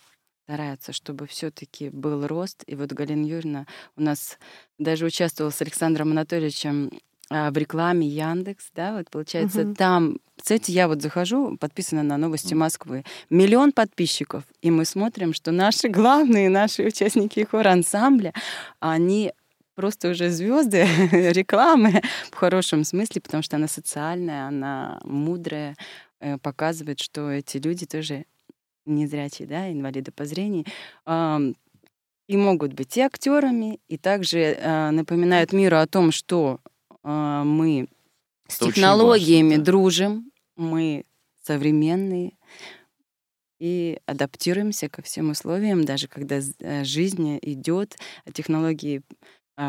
стараются, 0.45 0.93
чтобы 0.93 1.25
все-таки 1.25 1.89
был 1.89 2.27
рост. 2.27 2.63
И 2.67 2.75
вот 2.75 2.93
Галина 2.93 3.25
Юрьевна 3.25 3.65
у 3.95 4.01
нас 4.01 4.37
даже 4.77 5.05
участвовала 5.05 5.51
с 5.51 5.59
Александром 5.61 6.11
Анатольевичем 6.11 6.91
а, 7.31 7.49
в 7.49 7.57
рекламе 7.57 8.07
Яндекс, 8.07 8.69
да, 8.75 8.95
вот 8.95 9.09
получается 9.09 9.61
угу. 9.61 9.73
там, 9.73 10.17
кстати, 10.39 10.69
я 10.69 10.87
вот 10.87 11.01
захожу, 11.01 11.57
подписана 11.57 12.03
на 12.03 12.17
новости 12.17 12.53
Москвы, 12.53 13.03
миллион 13.31 13.71
подписчиков, 13.71 14.43
и 14.61 14.69
мы 14.69 14.85
смотрим, 14.85 15.33
что 15.33 15.51
наши 15.51 15.87
главные, 15.89 16.49
наши 16.49 16.83
участники 16.83 17.43
хора 17.43 17.71
ансамбля, 17.71 18.31
они 18.79 19.33
просто 19.73 20.11
уже 20.11 20.29
звезды 20.29 20.85
рекламы 21.11 22.03
в 22.31 22.35
хорошем 22.35 22.83
смысле, 22.83 23.21
потому 23.21 23.41
что 23.41 23.55
она 23.55 23.67
социальная, 23.67 24.47
она 24.47 24.99
мудрая, 25.03 25.75
э, 26.19 26.37
показывает, 26.37 26.99
что 26.99 27.31
эти 27.31 27.57
люди 27.57 27.87
тоже 27.87 28.25
незрячие, 28.85 29.47
да, 29.47 29.71
инвалиды 29.71 30.11
по 30.11 30.25
зрению, 30.25 30.65
и 32.27 32.37
могут 32.37 32.73
быть 32.73 32.97
и 32.97 33.01
актерами, 33.01 33.79
и 33.87 33.97
также 33.97 34.57
а, 34.59 34.91
напоминают 34.91 35.53
миру 35.53 35.77
о 35.77 35.87
том, 35.87 36.11
что 36.11 36.59
а, 37.03 37.43
мы 37.43 37.87
с 38.47 38.57
Это 38.57 38.71
технологиями 38.71 39.49
важно, 39.49 39.63
да. 39.63 39.71
дружим, 39.71 40.31
мы 40.55 41.03
современные 41.43 42.33
и 43.59 43.99
адаптируемся 44.05 44.89
ко 44.89 45.01
всем 45.01 45.29
условиям, 45.29 45.85
даже 45.85 46.07
когда 46.07 46.39
э, 46.59 46.83
жизнь 46.83 47.39
идет, 47.41 47.97
а 48.25 48.31
технологии 48.31 49.01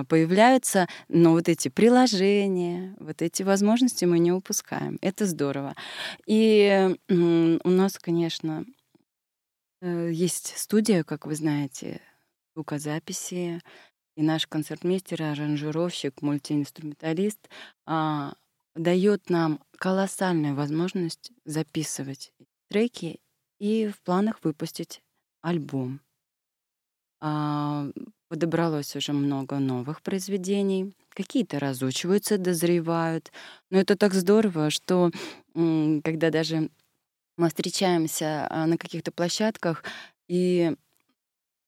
появляются, 0.09 0.89
но 1.09 1.31
вот 1.31 1.49
эти 1.49 1.69
приложения, 1.69 2.97
вот 2.99 3.23
эти 3.23 3.45
возможности 3.45 4.05
мы 4.05 4.19
не 4.19 4.33
упускаем. 4.33 4.99
Это 5.01 5.27
здорово. 5.27 5.77
И 6.27 6.97
у 7.09 7.69
нас, 7.69 7.97
конечно, 7.97 8.65
есть 9.87 10.57
студия, 10.57 11.05
как 11.05 11.27
вы 11.27 11.35
знаете, 11.35 12.01
звукозаписи, 12.55 13.61
и 14.17 14.23
наш 14.23 14.47
концертмейстер, 14.47 15.23
аранжировщик, 15.23 16.23
мультиинструменталист 16.23 17.51
а, 17.85 18.35
дает 18.75 19.29
нам 19.29 19.61
колоссальную 19.79 20.55
возможность 20.55 21.33
записывать 21.45 22.33
треки 22.69 23.21
и 23.59 23.89
в 23.89 24.01
планах 24.03 24.39
выпустить 24.43 25.03
альбом. 25.43 26.01
А, 27.21 27.91
подобралось 28.29 28.97
уже 28.97 29.13
много 29.13 29.59
новых 29.59 30.03
произведений. 30.03 30.95
Какие-то 31.11 31.59
разучиваются, 31.59 32.39
дозревают. 32.39 33.33
Но 33.71 33.79
это 33.79 33.97
так 33.97 34.15
здорово, 34.15 34.71
что 34.71 35.11
когда 35.55 36.31
даже 36.31 36.71
мы 37.37 37.49
встречаемся 37.49 38.47
а, 38.51 38.67
на 38.67 38.79
каких-то 38.79 39.13
площадках, 39.13 39.85
и 40.29 40.75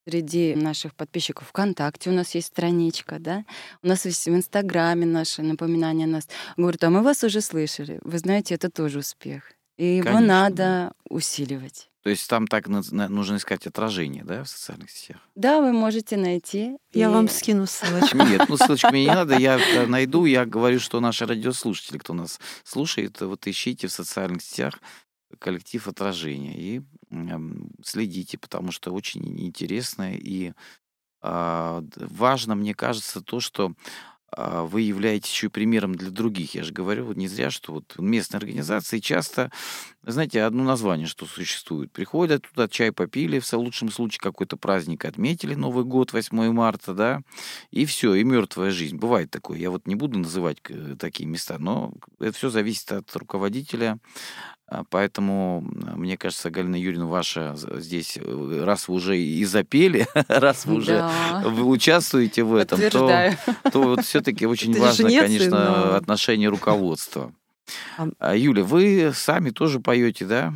среди 0.07 0.55
наших 0.55 0.95
подписчиков 0.95 1.49
ВКонтакте 1.49 2.11
у 2.11 2.12
нас 2.12 2.35
есть 2.35 2.49
страничка, 2.49 3.19
да, 3.19 3.45
у 3.83 3.89
нас 3.89 4.07
есть 4.07 4.27
в 4.27 4.35
Инстаграме 4.35 5.07
наши 5.07 5.43
напоминания 5.43 6.05
о 6.05 6.09
нас. 6.09 6.29
Говорят, 6.57 6.83
а 6.85 6.91
мы 6.91 7.03
вас 7.03 7.23
уже 7.25 7.41
слышали. 7.41 8.01
Вы 8.03 8.19
знаете, 8.19 8.55
это 8.55 8.71
тоже 8.71 9.01
успех. 9.01 9.53
И 9.77 9.97
его 9.99 10.07
Конечно, 10.07 10.27
надо 10.27 10.57
да. 10.57 10.93
усиливать. 11.09 11.89
То 12.03 12.11
есть 12.11 12.29
там 12.29 12.47
так 12.47 12.69
нужно 12.69 13.37
искать 13.37 13.66
отражение, 13.66 14.25
да, 14.25 14.43
в 14.43 14.49
социальных 14.49 14.91
сетях? 14.91 15.19
Да, 15.35 15.61
вы 15.61 15.73
можете 15.73 16.16
найти. 16.16 16.79
Я 16.93 17.07
и... 17.07 17.09
вам 17.09 17.29
скину 17.29 17.66
ссылочку. 17.66 18.16
Нет, 18.16 18.49
ну 18.49 18.57
ссылочку 18.57 18.89
мне 18.91 19.03
не 19.03 19.14
надо, 19.14 19.37
я 19.37 19.61
найду, 19.87 20.25
я 20.25 20.47
говорю, 20.47 20.81
что 20.81 21.01
наши 21.01 21.27
радиослушатели, 21.27 21.99
кто 21.99 22.14
нас 22.14 22.41
слушает, 22.64 23.21
вот 23.21 23.47
ищите 23.47 23.89
в 23.89 23.93
социальных 23.93 24.43
сетях 24.43 24.81
коллектив 25.39 25.86
отражения 25.89 26.57
и 26.57 26.82
следите, 27.84 28.39
потому 28.39 28.72
что 28.72 28.93
очень 28.93 29.41
интересно 29.41 30.14
и 30.14 30.53
а, 31.20 31.82
важно, 31.97 32.55
мне 32.55 32.74
кажется, 32.74 33.20
то, 33.20 33.41
что 33.41 33.72
а, 34.30 34.64
вы 34.64 34.82
являетесь 34.82 35.30
еще 35.30 35.49
примером 35.49 35.95
для 35.95 36.11
других. 36.11 36.55
Я 36.55 36.62
же 36.62 36.72
говорю, 36.72 37.07
вот 37.07 37.16
не 37.16 37.28
зря, 37.28 37.51
что 37.51 37.72
вот 37.72 37.95
местные 37.99 38.39
организации 38.39 38.99
часто, 38.99 39.51
знаете, 40.03 40.43
одно 40.43 40.64
название, 40.64 41.07
что 41.07 41.26
существует. 41.26 41.93
Приходят 41.93 42.47
туда, 42.47 42.68
чай 42.68 42.93
попили, 42.93 43.39
в 43.39 43.53
лучшем 43.55 43.91
случае 43.91 44.20
какой-то 44.20 44.57
праздник 44.57 45.05
отметили, 45.05 45.55
Новый 45.55 45.84
год, 45.84 46.12
8 46.12 46.53
марта, 46.53 46.95
да, 46.95 47.22
и 47.70 47.86
все, 47.86 48.14
и 48.14 48.22
мертвая 48.22 48.70
жизнь. 48.70 48.97
Бывает 48.97 49.30
такое. 49.30 49.59
Я 49.59 49.70
вот 49.70 49.86
не 49.86 49.95
буду 49.95 50.18
называть 50.18 50.59
э, 50.68 50.97
такие 50.99 51.26
места, 51.26 51.59
но 51.59 51.95
это 52.20 52.36
все 52.36 52.51
зависит 52.51 52.93
от 52.93 53.14
руководителя, 53.16 53.99
Поэтому, 54.91 55.64
мне 55.97 56.19
кажется, 56.19 56.51
Галина 56.51 56.77
Юрьевна, 56.77 57.07
ваша 57.07 57.55
здесь, 57.57 58.19
э, 58.21 58.64
раз 58.64 58.89
вы 58.89 58.97
уже 58.97 59.19
и 59.19 59.43
запели, 59.45 60.07
раз 60.29 60.66
вы 60.66 60.75
уже 60.75 60.99
да. 60.99 61.43
вы 61.47 61.64
участвуете 61.64 62.43
в 62.43 62.55
этом, 62.55 62.79
то, 62.91 63.33
то 63.73 63.83
вот 63.83 64.05
все-таки 64.05 64.47
очень 64.47 64.73
Это 64.73 64.83
важно, 64.83 65.09
конечно, 65.09 65.91
но... 65.91 65.97
отношение 65.97 66.51
руководства. 66.51 67.33
А... 68.19 68.37
Юля, 68.37 68.62
вы 68.62 69.12
сами 69.14 69.51
тоже 69.51 69.81
поете, 69.81 70.27
да? 70.27 70.53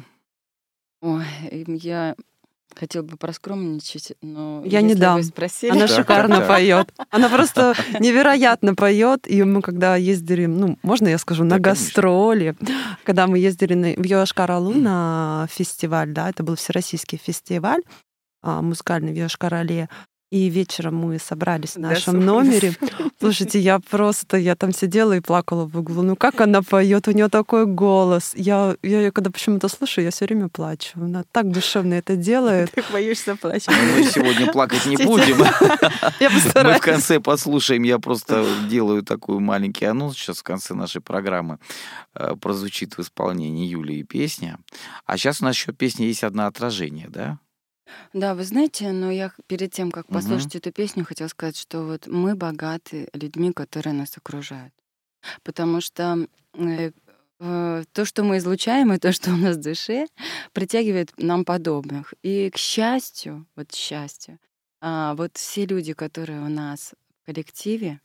Ой, 1.00 1.24
я 1.66 2.14
Хотел 2.74 3.02
бы 3.02 3.16
проскромничать, 3.16 4.12
но 4.22 4.62
я 4.64 4.82
не 4.82 4.94
дам. 4.94 5.22
Спросили... 5.22 5.70
Она 5.70 5.86
шикарно 5.86 6.40
поет. 6.40 6.92
Она 7.10 7.28
просто 7.28 7.74
невероятно 8.00 8.74
поет. 8.74 9.28
И 9.28 9.42
мы 9.42 9.62
когда 9.62 9.96
ездили, 9.96 10.46
ну, 10.46 10.78
можно 10.82 11.08
я 11.08 11.18
скажу, 11.18 11.44
на 11.44 11.58
гастроли, 11.58 12.56
когда 13.04 13.26
мы 13.26 13.38
ездили 13.38 13.94
в 13.96 14.04
Йошкар-Олу 14.04 14.74
на 14.74 15.46
фестиваль, 15.50 16.12
да, 16.12 16.30
это 16.30 16.42
был 16.42 16.56
всероссийский 16.56 17.18
фестиваль 17.18 17.82
а, 18.42 18.60
музыкальный 18.60 19.12
в 19.12 19.16
Йошкар-Оле, 19.16 19.88
и 20.32 20.48
вечером 20.48 20.96
мы 20.96 21.18
собрались 21.18 21.74
в 21.74 21.80
нашем 21.80 22.20
да, 22.20 22.26
номере. 22.26 22.72
Слушайте, 23.20 23.60
я 23.60 23.78
просто, 23.78 24.38
я 24.38 24.56
там 24.56 24.72
сидела 24.72 25.12
и 25.14 25.20
плакала 25.20 25.66
в 25.66 25.76
углу. 25.76 26.00
Ну 26.00 26.16
как 26.16 26.40
она 26.40 26.62
поет, 26.62 27.06
у 27.06 27.10
нее 27.10 27.28
такой 27.28 27.66
голос. 27.66 28.32
Я, 28.34 28.76
я 28.82 29.02
ее 29.02 29.12
когда 29.12 29.30
почему-то 29.30 29.68
слушаю, 29.68 30.06
я 30.06 30.10
все 30.10 30.24
время 30.24 30.48
плачу. 30.48 30.92
Она 30.94 31.24
так 31.32 31.50
душевно 31.50 31.92
это 31.92 32.16
делает. 32.16 32.70
Ты 32.70 32.82
боишься 32.90 33.36
плачать. 33.36 33.68
Мы 33.94 34.04
сегодня 34.04 34.50
плакать 34.50 34.86
не 34.86 34.96
будем. 34.96 35.36
Я 36.18 36.30
постараюсь. 36.30 36.76
Мы 36.76 36.80
в 36.80 36.84
конце 36.84 37.20
послушаем. 37.20 37.82
Я 37.82 37.98
просто 37.98 38.46
делаю 38.70 39.02
такой 39.02 39.38
маленький 39.38 39.84
анонс. 39.84 40.16
Сейчас 40.16 40.38
в 40.38 40.44
конце 40.44 40.72
нашей 40.72 41.02
программы 41.02 41.58
э, 42.14 42.36
прозвучит 42.40 42.96
в 42.96 43.00
исполнении 43.00 43.66
Юлии 43.66 44.02
песня. 44.02 44.58
А 45.04 45.18
сейчас 45.18 45.42
у 45.42 45.44
нас 45.44 45.56
еще 45.56 45.72
песня 45.72 46.06
есть 46.06 46.24
одна 46.24 46.46
отражение, 46.46 47.08
да? 47.08 47.38
Да, 48.12 48.34
вы 48.34 48.45
знаете, 48.45 48.93
но 48.93 49.11
я 49.11 49.32
перед 49.47 49.72
тем, 49.72 49.90
как 49.90 50.07
послушать 50.07 50.57
эту 50.57 50.72
песню, 50.72 51.05
хотела 51.05 51.28
сказать, 51.28 51.57
что 51.57 51.82
вот 51.82 52.07
мы 52.07 52.34
богаты 52.34 53.09
людьми, 53.12 53.53
которые 53.53 53.95
нас 53.95 54.16
окружают. 54.16 54.72
Потому 55.43 55.80
что 55.80 56.26
э, 56.55 56.93
э, 57.40 57.84
то, 57.93 58.05
что 58.05 58.24
мы 58.24 58.38
излучаем, 58.38 58.93
и 58.93 58.99
то, 58.99 59.12
что 59.12 59.30
у 59.30 59.36
нас 59.36 59.57
в 59.57 59.61
душе, 59.61 60.07
притягивает 60.53 61.12
нам 61.16 61.45
подобных. 61.45 62.14
И 62.22 62.51
к 62.51 62.57
счастью, 62.57 63.47
вот 63.57 63.68
к 63.68 63.74
счастью, 63.74 64.38
а, 64.80 65.14
вот 65.14 65.36
все 65.36 65.64
люди, 65.64 65.93
которые 65.93 66.40
у 66.40 66.49
нас 66.49 66.95
в 67.22 67.26
коллективе, 67.26 68.01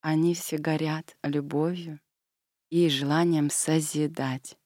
они 0.00 0.34
все 0.34 0.56
горят 0.56 1.16
любовью 1.22 2.00
и 2.70 2.88
желанием 2.88 3.50
созидать. 3.50 4.56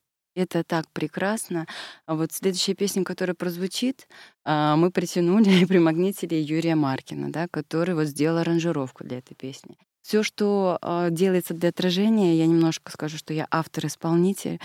Это 0.40 0.64
так 0.64 0.88
прекрасно. 0.92 1.66
А 2.06 2.14
вот 2.14 2.32
следующая 2.32 2.74
песня, 2.74 3.04
которая 3.04 3.34
прозвучит, 3.34 4.08
а, 4.44 4.74
мы 4.76 4.90
притянули 4.90 5.50
и 5.62 5.66
примагнитили 5.66 6.34
Юрия 6.34 6.76
Маркина, 6.76 7.30
да, 7.30 7.46
который 7.48 7.94
вот 7.94 8.06
сделал 8.06 8.38
аранжировку 8.38 9.04
для 9.04 9.18
этой 9.18 9.34
песни. 9.34 9.76
Все, 10.02 10.22
что 10.22 10.78
а, 10.80 11.10
делается 11.10 11.52
для 11.52 11.68
отражения, 11.68 12.36
я 12.36 12.46
немножко 12.46 12.90
скажу, 12.90 13.18
что 13.18 13.34
я 13.34 13.46
автор-исполнитель, 13.50 14.58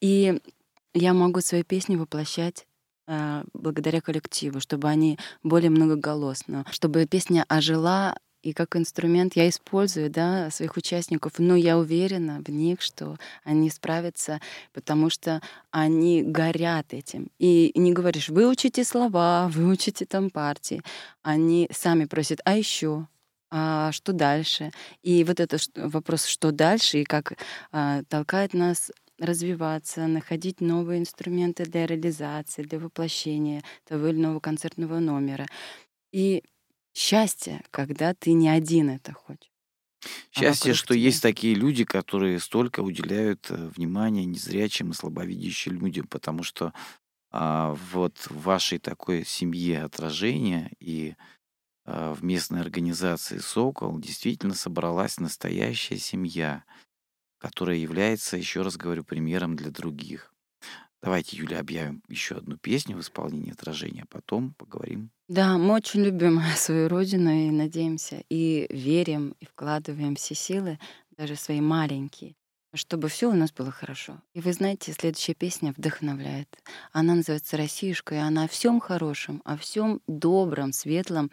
и 0.00 0.40
я 0.94 1.12
могу 1.12 1.40
свои 1.40 1.62
песни 1.62 1.96
воплощать 1.96 2.66
благодаря 3.54 4.00
коллективу, 4.00 4.58
чтобы 4.58 4.88
они 4.88 5.16
более 5.44 5.70
многоголосно, 5.70 6.66
чтобы 6.72 7.06
песня 7.06 7.44
ожила 7.46 8.16
и 8.42 8.52
как 8.52 8.76
инструмент 8.76 9.34
я 9.36 9.48
использую 9.48 10.10
да, 10.10 10.50
своих 10.50 10.76
участников, 10.76 11.32
но 11.38 11.56
я 11.56 11.78
уверена 11.78 12.42
в 12.44 12.50
них, 12.50 12.80
что 12.80 13.16
они 13.44 13.70
справятся, 13.70 14.40
потому 14.72 15.10
что 15.10 15.40
они 15.70 16.22
горят 16.22 16.94
этим. 16.94 17.28
И 17.38 17.72
не 17.74 17.92
говоришь, 17.92 18.28
выучите 18.28 18.84
слова, 18.84 19.48
выучите 19.52 20.06
там 20.06 20.30
партии. 20.30 20.82
Они 21.22 21.68
сами 21.72 22.04
просят, 22.04 22.40
а 22.44 22.56
еще, 22.56 23.08
а 23.50 23.92
что 23.92 24.12
дальше? 24.12 24.70
И 25.02 25.24
вот 25.24 25.40
этот 25.40 25.62
вопрос, 25.76 26.26
что 26.26 26.52
дальше, 26.52 27.00
и 27.00 27.04
как 27.04 27.38
а, 27.72 28.02
толкает 28.08 28.54
нас 28.54 28.90
развиваться, 29.18 30.06
находить 30.06 30.60
новые 30.60 31.00
инструменты 31.00 31.64
для 31.64 31.86
реализации, 31.86 32.62
для 32.62 32.78
воплощения 32.78 33.62
того 33.84 34.08
или 34.08 34.18
иного 34.18 34.40
концертного 34.40 34.98
номера. 34.98 35.46
И 36.12 36.42
счастье, 36.96 37.62
когда 37.70 38.14
ты 38.14 38.32
не 38.32 38.48
один 38.48 38.90
это 38.90 39.12
хочешь. 39.12 39.50
А 40.34 40.40
счастье, 40.40 40.74
что 40.74 40.94
тебя. 40.94 41.04
есть 41.04 41.22
такие 41.22 41.54
люди, 41.54 41.84
которые 41.84 42.40
столько 42.40 42.80
уделяют 42.80 43.50
э, 43.50 43.68
внимания 43.76 44.24
незрячим 44.24 44.90
и 44.90 44.94
слабовидящим 44.94 45.78
людям, 45.78 46.06
потому 46.06 46.42
что 46.42 46.72
а, 47.30 47.74
вот 47.92 48.16
в 48.30 48.42
вашей 48.42 48.78
такой 48.78 49.24
семье 49.24 49.82
отражения 49.82 50.70
и 50.78 51.16
э, 51.84 52.14
в 52.14 52.24
местной 52.24 52.60
организации 52.60 53.38
«Сокол» 53.38 53.98
действительно 53.98 54.54
собралась 54.54 55.18
настоящая 55.18 55.98
семья, 55.98 56.64
которая 57.38 57.76
является, 57.76 58.36
еще 58.36 58.62
раз 58.62 58.76
говорю, 58.76 59.04
примером 59.04 59.56
для 59.56 59.70
других. 59.70 60.32
Давайте, 61.06 61.36
Юля, 61.36 61.60
объявим 61.60 62.02
еще 62.08 62.34
одну 62.34 62.56
песню 62.56 62.96
в 62.96 63.00
исполнении 63.00 63.52
отражения, 63.52 64.02
а 64.02 64.12
потом 64.12 64.54
поговорим. 64.54 65.12
Да, 65.28 65.56
мы 65.56 65.74
очень 65.74 66.02
любим 66.02 66.42
свою 66.56 66.88
родину 66.88 67.30
и 67.30 67.52
надеемся, 67.52 68.24
и 68.28 68.66
верим, 68.70 69.36
и 69.38 69.44
вкладываем 69.44 70.16
все 70.16 70.34
силы, 70.34 70.80
даже 71.16 71.36
свои 71.36 71.60
маленькие, 71.60 72.34
чтобы 72.74 73.06
все 73.06 73.30
у 73.30 73.34
нас 73.34 73.52
было 73.52 73.70
хорошо. 73.70 74.20
И 74.34 74.40
вы 74.40 74.52
знаете, 74.52 74.92
следующая 74.92 75.34
песня 75.34 75.72
вдохновляет. 75.76 76.48
Она 76.90 77.14
называется 77.14 77.56
«Россиюшка», 77.56 78.16
и 78.16 78.18
она 78.18 78.42
о 78.42 78.48
всем 78.48 78.80
хорошем, 78.80 79.42
о 79.44 79.56
всем 79.56 80.00
добром, 80.08 80.72
светлом. 80.72 81.30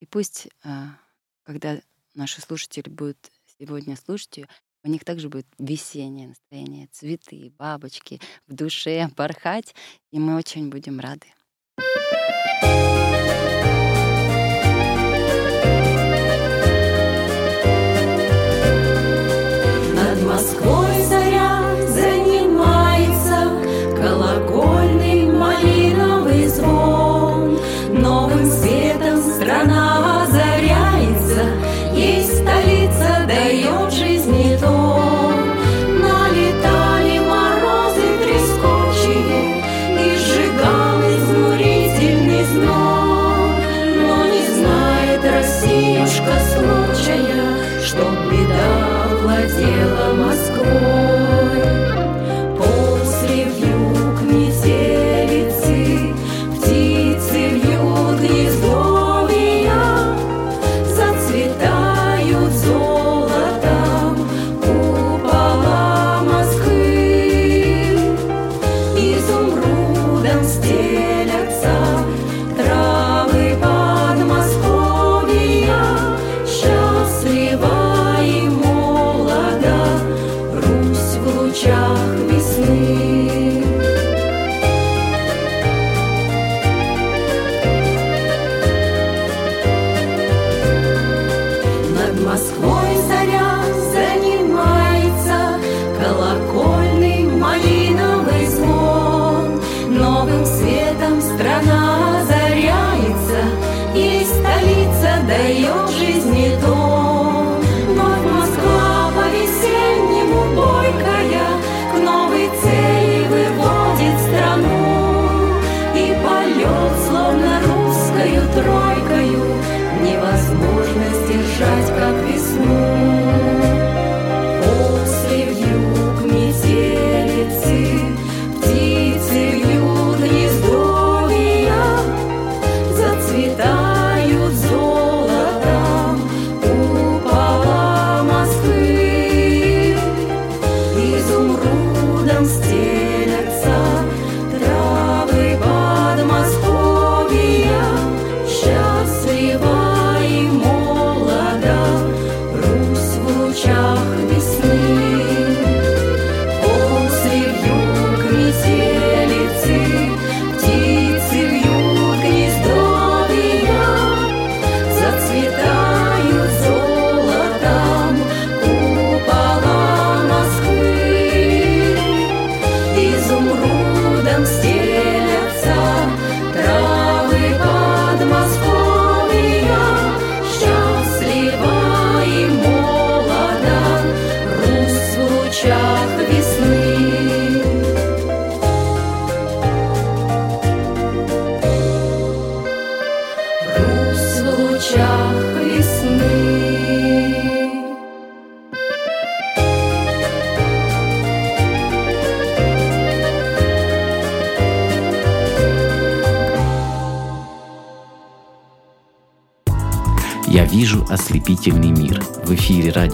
И 0.00 0.06
пусть, 0.06 0.48
а, 0.64 0.96
когда 1.42 1.78
наши 2.14 2.40
слушатели 2.40 2.88
будут 2.88 3.18
сегодня 3.58 3.96
слушать 3.96 4.38
ее, 4.38 4.48
у 4.84 4.88
них 4.88 5.04
также 5.04 5.28
будет 5.28 5.46
весеннее 5.58 6.28
настроение, 6.28 6.88
цветы, 6.90 7.52
бабочки, 7.58 8.20
в 8.46 8.54
душе 8.54 9.08
порхать, 9.16 9.74
и 10.10 10.18
мы 10.18 10.36
очень 10.36 10.70
будем 10.70 11.00
рады. 11.00 11.26
Над 11.78 12.21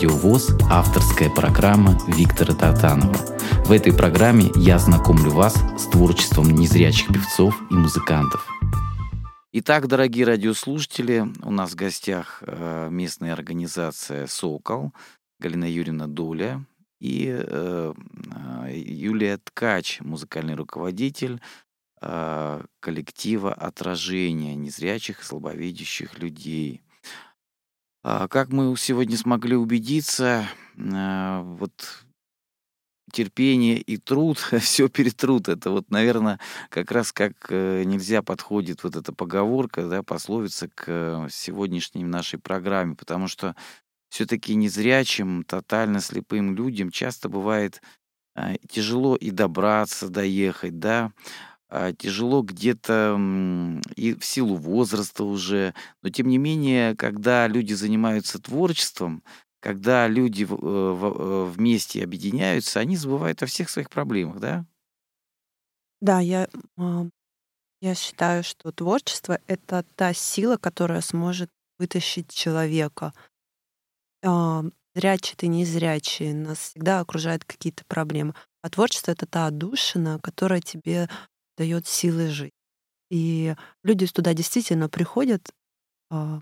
Радио 0.08 0.20
ВОЗ 0.20 0.56
авторская 0.70 1.28
программа 1.28 1.98
Виктора 2.06 2.54
Татанова. 2.54 3.14
В 3.66 3.72
этой 3.72 3.94
программе 3.94 4.50
я 4.56 4.78
знакомлю 4.78 5.30
вас 5.30 5.54
с 5.76 5.86
творчеством 5.90 6.48
незрячих 6.48 7.08
певцов 7.08 7.54
и 7.70 7.74
музыкантов. 7.74 8.48
Итак, 9.52 9.86
дорогие 9.86 10.24
радиослушатели, 10.24 11.26
у 11.42 11.50
нас 11.50 11.72
в 11.72 11.74
гостях 11.74 12.42
э, 12.46 12.88
местная 12.90 13.34
организация 13.34 14.26
«Сокол», 14.26 14.94
Галина 15.40 15.70
Юрьевна 15.70 16.06
Доля 16.06 16.64
и 17.00 17.26
э, 17.28 17.92
э, 18.64 18.78
Юлия 18.78 19.36
Ткач, 19.36 20.00
музыкальный 20.00 20.54
руководитель 20.54 21.40
коллектива 22.00 23.52
«Отражение» 23.52 24.54
незрячих 24.54 25.20
и 25.20 25.24
слабовидящих 25.24 26.18
людей. 26.20 26.80
А, 28.10 28.26
Как 28.26 28.48
мы 28.48 28.74
сегодня 28.78 29.18
смогли 29.18 29.54
убедиться, 29.54 30.48
э, 30.78 31.40
вот 31.42 31.72
терпение 33.12 33.78
и 33.78 33.98
труд, 33.98 34.38
все 34.62 34.88
перетрут. 34.88 35.50
Это 35.50 35.70
вот, 35.70 35.90
наверное, 35.90 36.40
как 36.70 36.90
раз 36.90 37.12
как 37.12 37.34
э, 37.50 37.82
нельзя 37.84 38.22
подходит 38.22 38.82
вот 38.82 38.96
эта 38.96 39.12
поговорка, 39.12 39.86
да, 39.86 40.02
пословица 40.02 40.70
к 40.74 40.84
э, 40.86 41.28
сегодняшней 41.30 42.04
нашей 42.04 42.38
программе, 42.38 42.94
потому 42.94 43.28
что 43.28 43.54
все-таки 44.08 44.54
незрячим, 44.54 45.44
тотально 45.44 46.00
слепым 46.00 46.56
людям 46.56 46.90
часто 46.90 47.28
бывает 47.28 47.82
тяжело 48.70 49.16
и 49.16 49.32
добраться, 49.32 50.08
доехать, 50.08 50.78
да, 50.78 51.12
а, 51.68 51.92
тяжело 51.92 52.42
где-то 52.42 53.18
и 53.96 54.14
в 54.14 54.24
силу 54.24 54.56
возраста 54.56 55.24
уже. 55.24 55.74
Но 56.02 56.10
тем 56.10 56.28
не 56.28 56.38
менее, 56.38 56.96
когда 56.96 57.46
люди 57.46 57.74
занимаются 57.74 58.40
творчеством, 58.40 59.22
когда 59.60 60.06
люди 60.08 60.44
в- 60.44 60.54
э, 60.54 60.92
в- 60.92 61.20
э, 61.20 61.44
вместе 61.50 62.02
объединяются, 62.04 62.80
они 62.80 62.96
забывают 62.96 63.42
о 63.42 63.46
всех 63.46 63.68
своих 63.70 63.90
проблемах, 63.90 64.38
да? 64.40 64.64
Да, 66.00 66.20
я, 66.20 66.48
а, 66.76 67.06
я 67.80 67.94
считаю, 67.94 68.44
что 68.44 68.72
творчество— 68.72 69.38
это 69.46 69.84
та 69.96 70.14
сила, 70.14 70.56
которая 70.56 71.00
сможет 71.00 71.50
вытащить 71.78 72.30
человека. 72.32 73.12
А, 74.24 74.64
Зрячий 74.94 75.36
ты, 75.36 75.46
незрячий, 75.46 76.32
нас 76.32 76.58
всегда 76.58 77.00
окружают 77.00 77.44
какие-то 77.44 77.84
проблемы. 77.86 78.34
А 78.62 78.70
творчество— 78.70 79.12
это 79.12 79.26
та 79.26 79.46
отдушина, 79.46 80.18
которая 80.20 80.60
тебе 80.60 81.08
дает 81.58 81.86
силы 81.86 82.28
жить. 82.28 82.52
И 83.10 83.54
люди 83.82 84.06
туда 84.06 84.32
действительно 84.32 84.88
приходят 84.88 85.50
а, 86.10 86.40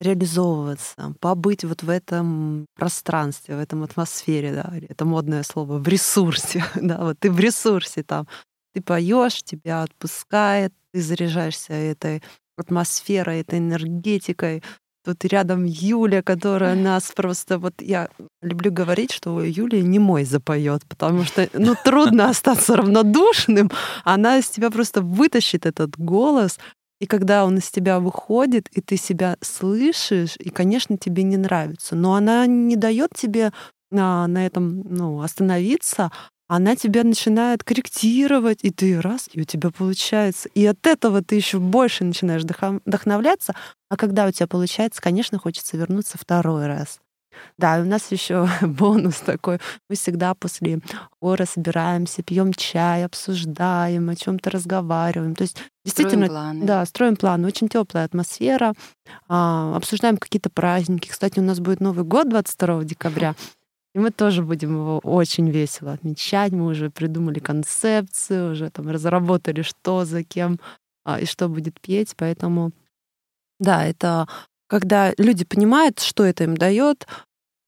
реализовываться, 0.00 1.14
побыть 1.20 1.64
вот 1.64 1.82
в 1.82 1.90
этом 1.90 2.66
пространстве, 2.74 3.56
в 3.56 3.58
этом 3.58 3.82
атмосфере, 3.82 4.52
да, 4.52 4.72
это 4.88 5.04
модное 5.04 5.42
слово, 5.42 5.78
в 5.78 5.88
ресурсе, 5.88 6.64
да, 6.76 6.98
вот 6.98 7.18
ты 7.18 7.30
в 7.30 7.40
ресурсе 7.40 8.02
там, 8.02 8.28
ты 8.74 8.80
поешь, 8.80 9.42
тебя 9.42 9.82
отпускает, 9.82 10.72
ты 10.92 11.02
заряжаешься 11.02 11.72
этой 11.72 12.22
атмосферой, 12.56 13.40
этой 13.40 13.58
энергетикой, 13.58 14.62
Тут 15.08 15.24
рядом 15.24 15.64
Юля, 15.64 16.22
которая 16.22 16.74
нас 16.74 17.12
просто... 17.16 17.58
Вот 17.58 17.80
я 17.80 18.10
люблю 18.42 18.70
говорить, 18.70 19.10
что 19.10 19.42
Юлия 19.42 19.80
не 19.80 19.98
мой 19.98 20.24
запоет, 20.24 20.84
потому 20.84 21.24
что 21.24 21.48
ну, 21.54 21.74
трудно 21.82 22.28
остаться 22.28 22.76
равнодушным. 22.76 23.70
Она 24.04 24.36
из 24.36 24.50
тебя 24.50 24.70
просто 24.70 25.00
вытащит 25.00 25.64
этот 25.64 25.98
голос. 25.98 26.58
И 27.00 27.06
когда 27.06 27.46
он 27.46 27.56
из 27.56 27.70
тебя 27.70 28.00
выходит, 28.00 28.68
и 28.72 28.82
ты 28.82 28.98
себя 28.98 29.38
слышишь, 29.40 30.36
и, 30.38 30.50
конечно, 30.50 30.98
тебе 30.98 31.22
не 31.22 31.38
нравится, 31.38 31.96
но 31.96 32.14
она 32.14 32.46
не 32.46 32.76
дает 32.76 33.12
тебе 33.14 33.54
на, 33.90 34.26
на 34.26 34.44
этом 34.44 34.82
ну, 34.94 35.22
остановиться, 35.22 36.12
она 36.48 36.76
тебя 36.76 37.04
начинает 37.04 37.62
корректировать, 37.62 38.60
и 38.62 38.70
ты 38.70 39.00
раз, 39.00 39.28
и 39.32 39.42
у 39.42 39.44
тебя 39.44 39.70
получается. 39.70 40.48
И 40.54 40.64
от 40.64 40.86
этого 40.86 41.22
ты 41.22 41.36
еще 41.36 41.58
больше 41.58 42.04
начинаешь 42.04 42.42
вдохновляться. 42.42 43.54
А 43.90 43.96
когда 43.96 44.26
у 44.26 44.30
тебя 44.32 44.46
получается, 44.46 45.02
конечно, 45.02 45.38
хочется 45.38 45.76
вернуться 45.76 46.16
второй 46.18 46.66
раз. 46.66 47.00
Да, 47.56 47.78
и 47.78 47.82
у 47.82 47.84
нас 47.84 48.10
еще 48.10 48.48
бонус 48.62 49.16
такой. 49.16 49.58
Мы 49.88 49.96
всегда 49.96 50.34
после 50.34 50.80
хора 51.20 51.44
собираемся, 51.44 52.22
пьем 52.22 52.52
чай, 52.52 53.04
обсуждаем, 53.04 54.08
о 54.08 54.16
чем-то 54.16 54.50
разговариваем. 54.50 55.34
То 55.34 55.42
есть 55.42 55.58
действительно, 55.84 56.26
строим 56.26 56.42
планы. 56.42 56.66
да, 56.66 56.86
строим 56.86 57.16
планы. 57.16 57.46
Очень 57.46 57.68
теплая 57.68 58.04
атмосфера. 58.04 58.74
А, 59.28 59.76
обсуждаем 59.76 60.16
какие-то 60.16 60.50
праздники. 60.50 61.08
Кстати, 61.08 61.38
у 61.38 61.42
нас 61.42 61.60
будет 61.60 61.80
Новый 61.80 62.04
год 62.04 62.28
22 62.28 62.84
декабря. 62.84 63.34
И 63.98 64.00
мы 64.00 64.12
тоже 64.12 64.44
будем 64.44 64.76
его 64.76 65.00
очень 65.00 65.50
весело 65.50 65.90
отмечать. 65.90 66.52
Мы 66.52 66.66
уже 66.66 66.88
придумали 66.88 67.40
концепцию, 67.40 68.52
уже 68.52 68.70
там 68.70 68.88
разработали, 68.88 69.62
что 69.62 70.04
за 70.04 70.22
кем 70.22 70.60
а, 71.04 71.18
и 71.18 71.24
что 71.26 71.48
будет 71.48 71.80
петь. 71.80 72.14
Поэтому, 72.16 72.70
да, 73.58 73.84
это 73.84 74.28
когда 74.68 75.12
люди 75.18 75.44
понимают, 75.44 75.98
что 75.98 76.22
это 76.22 76.44
им 76.44 76.56
дает, 76.56 77.08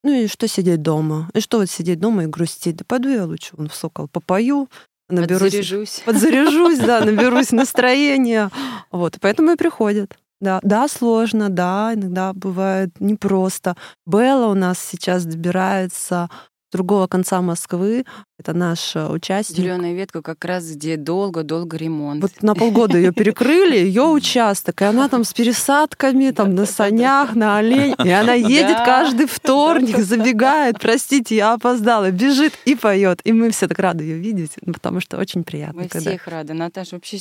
ну 0.04 0.12
и 0.12 0.28
что 0.28 0.46
сидеть 0.46 0.82
дома. 0.82 1.28
И 1.34 1.40
что 1.40 1.58
вот 1.58 1.68
сидеть 1.68 1.98
дома 1.98 2.22
и 2.22 2.28
грустить. 2.28 2.76
Да 2.76 2.84
пойду 2.86 3.08
я 3.08 3.26
лучше 3.26 3.56
вон 3.56 3.68
в 3.68 3.74
сокол 3.74 4.06
попою, 4.06 4.68
наберусь, 5.08 5.50
подзаряжусь, 5.50 6.02
подзаряжусь 6.04 6.78
да, 6.78 7.04
наберусь 7.04 7.50
настроения. 7.50 8.52
Вот, 8.92 9.18
поэтому 9.20 9.50
и 9.50 9.56
приходят. 9.56 10.16
Да, 10.40 10.58
да, 10.62 10.88
сложно, 10.88 11.50
да, 11.50 11.92
иногда 11.94 12.32
бывает 12.32 12.90
непросто. 12.98 13.76
Белла 14.06 14.46
у 14.46 14.54
нас 14.54 14.78
сейчас 14.78 15.26
добирается 15.26 16.28
с 16.68 16.72
другого 16.72 17.06
конца 17.08 17.42
Москвы. 17.42 18.06
Это 18.40 18.54
наш 18.54 18.96
э, 18.96 19.06
участник. 19.06 19.58
Зеленая 19.58 19.92
ветка 19.92 20.22
как 20.22 20.42
раз 20.46 20.64
где 20.70 20.96
долго-долго 20.96 21.76
ремонт. 21.76 22.22
Вот 22.22 22.32
на 22.40 22.54
полгода 22.54 22.96
ее 22.96 23.12
перекрыли, 23.12 23.76
ее 23.76 24.04
участок, 24.04 24.80
и 24.80 24.86
она 24.86 25.10
там 25.10 25.24
с 25.24 25.34
пересадками, 25.34 26.30
там 26.30 26.54
на 26.54 26.64
санях, 26.64 27.34
на 27.34 27.58
олень, 27.58 27.94
и 28.02 28.08
она 28.08 28.32
едет 28.32 28.78
каждый 28.78 29.26
вторник, 29.26 29.98
забегает, 29.98 30.78
простите, 30.80 31.36
я 31.36 31.52
опоздала, 31.52 32.10
бежит 32.10 32.54
и 32.64 32.74
поет, 32.76 33.20
и 33.24 33.34
мы 33.34 33.50
все 33.50 33.68
так 33.68 33.78
рады 33.78 34.04
ее 34.04 34.16
видеть, 34.16 34.52
ну, 34.62 34.72
потому 34.72 35.00
что 35.00 35.18
очень 35.18 35.44
приятно. 35.44 35.82
Мы 35.82 35.88
когда... 35.88 36.08
всех 36.08 36.26
рады, 36.26 36.54
Наташа 36.54 36.96
вообще 36.96 37.18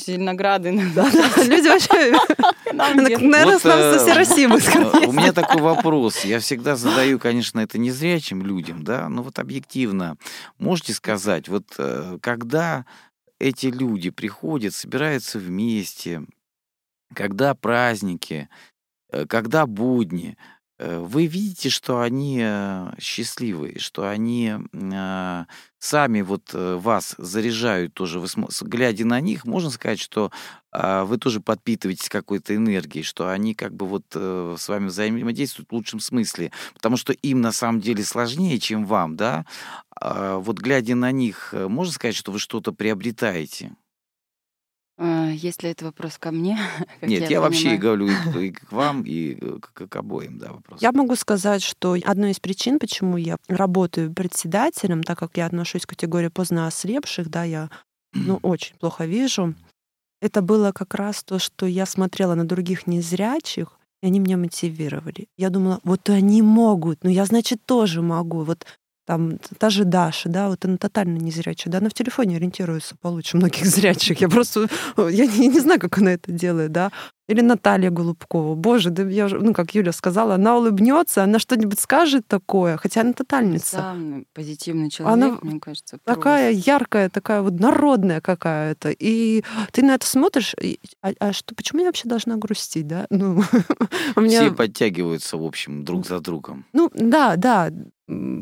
да, 0.94 1.06
люди 1.44 1.68
вообще, 1.68 2.14
наверное, 2.72 3.58
с 3.58 3.64
нам 3.64 3.78
со 3.78 3.98
всей 3.98 4.14
России 4.14 4.46
У 4.46 5.12
меня 5.12 5.34
такой 5.34 5.60
вопрос, 5.60 6.24
я 6.24 6.40
всегда 6.40 6.76
задаю, 6.76 7.18
конечно, 7.18 7.60
это 7.60 7.76
незрячим 7.76 8.42
людям, 8.42 8.84
да, 8.84 9.10
но 9.10 9.22
вот 9.22 9.38
объективно, 9.38 10.16
можете 10.58 10.94
сказать, 10.94 11.09
сказать, 11.18 11.48
вот 11.48 11.74
э, 11.78 12.18
когда 12.22 12.86
эти 13.38 13.66
люди 13.66 14.10
приходят, 14.10 14.74
собираются 14.74 15.38
вместе, 15.38 16.22
когда 17.14 17.54
праздники, 17.54 18.48
э, 19.10 19.26
когда 19.26 19.66
будни, 19.66 20.36
вы 20.82 21.26
видите, 21.26 21.68
что 21.68 22.00
они 22.00 22.42
счастливые, 22.98 23.78
что 23.78 24.08
они 24.08 24.54
сами 25.78 26.22
вот 26.22 26.52
вас 26.52 27.14
заряжают 27.18 27.94
тоже. 27.94 28.18
Вы, 28.18 28.28
глядя 28.62 29.04
на 29.04 29.20
них, 29.20 29.44
можно 29.44 29.70
сказать, 29.70 30.00
что 30.00 30.30
а, 30.72 31.04
вы 31.04 31.18
тоже 31.18 31.40
подпитываетесь 31.40 32.08
какой-то 32.08 32.54
энергией, 32.54 33.02
что 33.02 33.28
они 33.28 33.54
как 33.54 33.74
бы 33.74 33.86
вот 33.86 34.04
с 34.12 34.68
вами 34.68 34.86
взаимодействуют 34.86 35.70
в 35.70 35.74
лучшем 35.74 36.00
смысле, 36.00 36.52
потому 36.74 36.96
что 36.96 37.12
им 37.12 37.40
на 37.40 37.52
самом 37.52 37.80
деле 37.80 38.04
сложнее, 38.04 38.58
чем 38.58 38.86
вам, 38.86 39.16
да, 39.16 39.44
а, 40.00 40.38
вот 40.38 40.58
глядя 40.58 40.94
на 40.94 41.12
них, 41.12 41.50
э, 41.52 41.68
можно 41.68 41.92
сказать, 41.92 42.16
что 42.16 42.32
вы 42.32 42.38
что-то 42.38 42.72
приобретаете? 42.72 43.72
А, 45.02 45.30
если 45.30 45.70
это 45.70 45.86
вопрос 45.86 46.18
ко 46.18 46.30
мне? 46.30 46.58
Нет, 47.00 47.22
я, 47.22 47.28
я 47.28 47.40
вообще 47.40 47.78
говорю 47.78 48.08
и 48.38 48.50
к 48.50 48.70
вам, 48.70 49.02
и 49.02 49.34
к, 49.58 49.88
к 49.88 49.96
обоим, 49.96 50.38
да, 50.38 50.52
вопрос. 50.52 50.82
Я 50.82 50.92
могу 50.92 51.16
сказать, 51.16 51.62
что 51.62 51.96
одной 52.04 52.32
из 52.32 52.40
причин, 52.40 52.78
почему 52.78 53.16
я 53.16 53.38
работаю 53.48 54.12
председателем, 54.12 55.02
так 55.02 55.18
как 55.18 55.38
я 55.38 55.46
отношусь 55.46 55.86
к 55.86 55.90
категории 55.90 56.28
поздно 56.28 56.66
ослепших, 56.66 57.30
да, 57.30 57.44
я 57.44 57.70
ну, 58.12 58.38
очень 58.42 58.76
плохо 58.76 59.06
вижу, 59.06 59.54
это 60.20 60.42
было 60.42 60.72
как 60.72 60.94
раз 60.94 61.24
то, 61.24 61.38
что 61.38 61.64
я 61.64 61.86
смотрела 61.86 62.34
на 62.34 62.46
других 62.46 62.86
незрячих, 62.86 63.78
и 64.02 64.06
они 64.06 64.18
меня 64.18 64.36
мотивировали. 64.36 65.28
Я 65.38 65.48
думала, 65.48 65.80
вот 65.82 66.10
они 66.10 66.42
могут, 66.42 67.04
ну 67.04 67.08
я, 67.08 67.24
значит, 67.24 67.64
тоже 67.64 68.02
могу. 68.02 68.42
Вот 68.42 68.66
там 69.10 69.38
та 69.58 69.70
же 69.70 69.84
Даша, 69.84 70.28
да, 70.28 70.48
вот 70.48 70.64
она 70.64 70.76
тотально 70.76 71.16
незрячая, 71.16 71.72
да, 71.72 71.78
она 71.78 71.88
в 71.88 71.94
телефоне 71.94 72.36
ориентируется 72.36 72.94
получше 72.94 73.38
многих 73.38 73.64
зрячих. 73.66 74.20
Я 74.20 74.28
просто, 74.28 74.68
я 74.96 75.26
не, 75.26 75.48
не 75.48 75.58
знаю, 75.58 75.80
как 75.80 75.98
она 75.98 76.12
это 76.12 76.30
делает, 76.30 76.70
да. 76.70 76.92
Или 77.26 77.40
Наталья 77.42 77.90
Голубкова. 77.90 78.54
Боже, 78.54 78.90
да 78.90 79.02
я 79.04 79.28
же, 79.28 79.38
ну, 79.38 79.52
как 79.52 79.74
Юля 79.74 79.92
сказала, 79.92 80.34
она 80.34 80.56
улыбнется, 80.56 81.22
она 81.24 81.38
что-нибудь 81.38 81.78
скажет 81.78 82.26
такое, 82.26 82.76
хотя 82.76 83.00
она 83.00 83.12
тотальница. 83.12 83.76
Самый 83.76 84.26
позитивный 84.32 84.90
человек, 84.90 85.12
она 85.12 85.38
мне 85.42 85.60
кажется. 85.60 85.98
Такая 86.04 86.52
просто. 86.52 86.70
яркая, 86.70 87.08
такая 87.08 87.42
вот 87.42 87.58
народная 87.60 88.20
какая-то. 88.20 88.90
И 88.90 89.44
ты 89.72 89.82
на 89.82 89.94
это 89.94 90.06
смотришь, 90.06 90.54
и, 90.60 90.80
а, 91.02 91.12
а 91.20 91.32
что, 91.32 91.54
почему 91.54 91.80
я 91.80 91.86
вообще 91.86 92.08
должна 92.08 92.36
грустить, 92.36 92.86
да? 92.86 93.06
Ну, 93.10 93.42
меня... 94.16 94.42
Все 94.42 94.52
подтягиваются, 94.52 95.36
в 95.36 95.44
общем, 95.44 95.84
друг 95.84 96.06
за 96.06 96.20
другом. 96.20 96.64
Ну, 96.72 96.90
да, 96.94 97.36
да, 97.36 97.70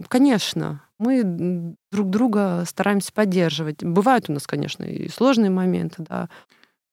конечно. 0.09 0.83
Мы 0.99 1.77
друг 1.93 2.11
друга 2.11 2.64
стараемся 2.66 3.12
поддерживать. 3.12 3.85
Бывают 3.85 4.29
у 4.29 4.33
нас, 4.33 4.47
конечно, 4.47 4.85
и 4.85 5.09
сложные 5.09 5.51
моменты, 5.51 6.05
да. 6.09 6.29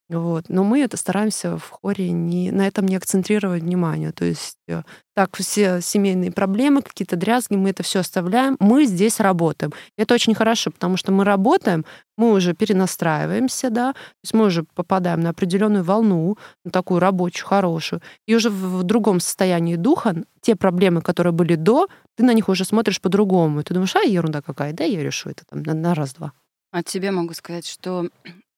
Вот. 0.08 0.46
Но 0.50 0.64
мы 0.64 0.82
это 0.82 0.98
стараемся 0.98 1.58
в 1.58 1.70
хоре 1.70 2.12
не, 2.12 2.52
на 2.52 2.68
этом 2.68 2.86
не 2.86 2.96
акцентрировать 2.96 3.64
внимание. 3.64 4.12
То 4.12 4.24
есть 4.26 4.58
э, 4.68 4.84
так 5.16 5.36
все 5.36 5.82
семейные 5.82 6.32
проблемы, 6.32 6.84
какие-то 6.84 7.16
дрязги, 7.16 7.56
мы 7.56 7.72
это 7.72 7.82
все 7.82 8.02
оставляем, 8.02 8.56
мы 8.60 8.86
здесь 8.86 9.20
работаем. 9.20 9.74
Это 9.98 10.14
очень 10.14 10.36
хорошо, 10.36 10.70
потому 10.70 10.98
что 10.98 11.12
мы 11.12 11.24
работаем, 11.24 11.86
мы 12.18 12.34
уже 12.34 12.54
перенастраиваемся, 12.54 13.72
да, 13.72 13.94
то 13.94 14.00
есть 14.24 14.34
мы 14.36 14.46
уже 14.46 14.64
попадаем 14.76 15.22
на 15.22 15.32
определенную 15.32 15.84
волну, 15.84 16.38
на 16.64 16.70
такую 16.70 17.00
рабочую, 17.00 17.48
хорошую, 17.48 18.02
и 18.28 18.36
уже 18.36 18.52
в, 18.52 18.80
в 18.80 18.84
другом 18.84 19.20
состоянии 19.20 19.76
духа 19.76 20.24
те 20.40 20.56
проблемы, 20.56 21.02
которые 21.02 21.34
были 21.34 21.56
до, 21.56 21.88
ты 22.16 22.24
на 22.24 22.34
них 22.34 22.48
уже 22.48 22.64
смотришь 22.64 23.02
по-другому. 23.02 23.64
Ты 23.64 23.74
думаешь, 23.74 23.96
а 23.96 24.02
ерунда 24.02 24.44
какая, 24.44 24.72
да, 24.72 24.84
я 24.84 25.02
решу 25.02 25.30
это 25.30 25.46
там 25.50 25.64
на, 25.64 25.74
на 25.74 25.96
раз-два. 25.96 26.34
От 26.72 26.88
себя 26.90 27.12
могу 27.12 27.34
сказать, 27.34 27.66
что 27.66 28.10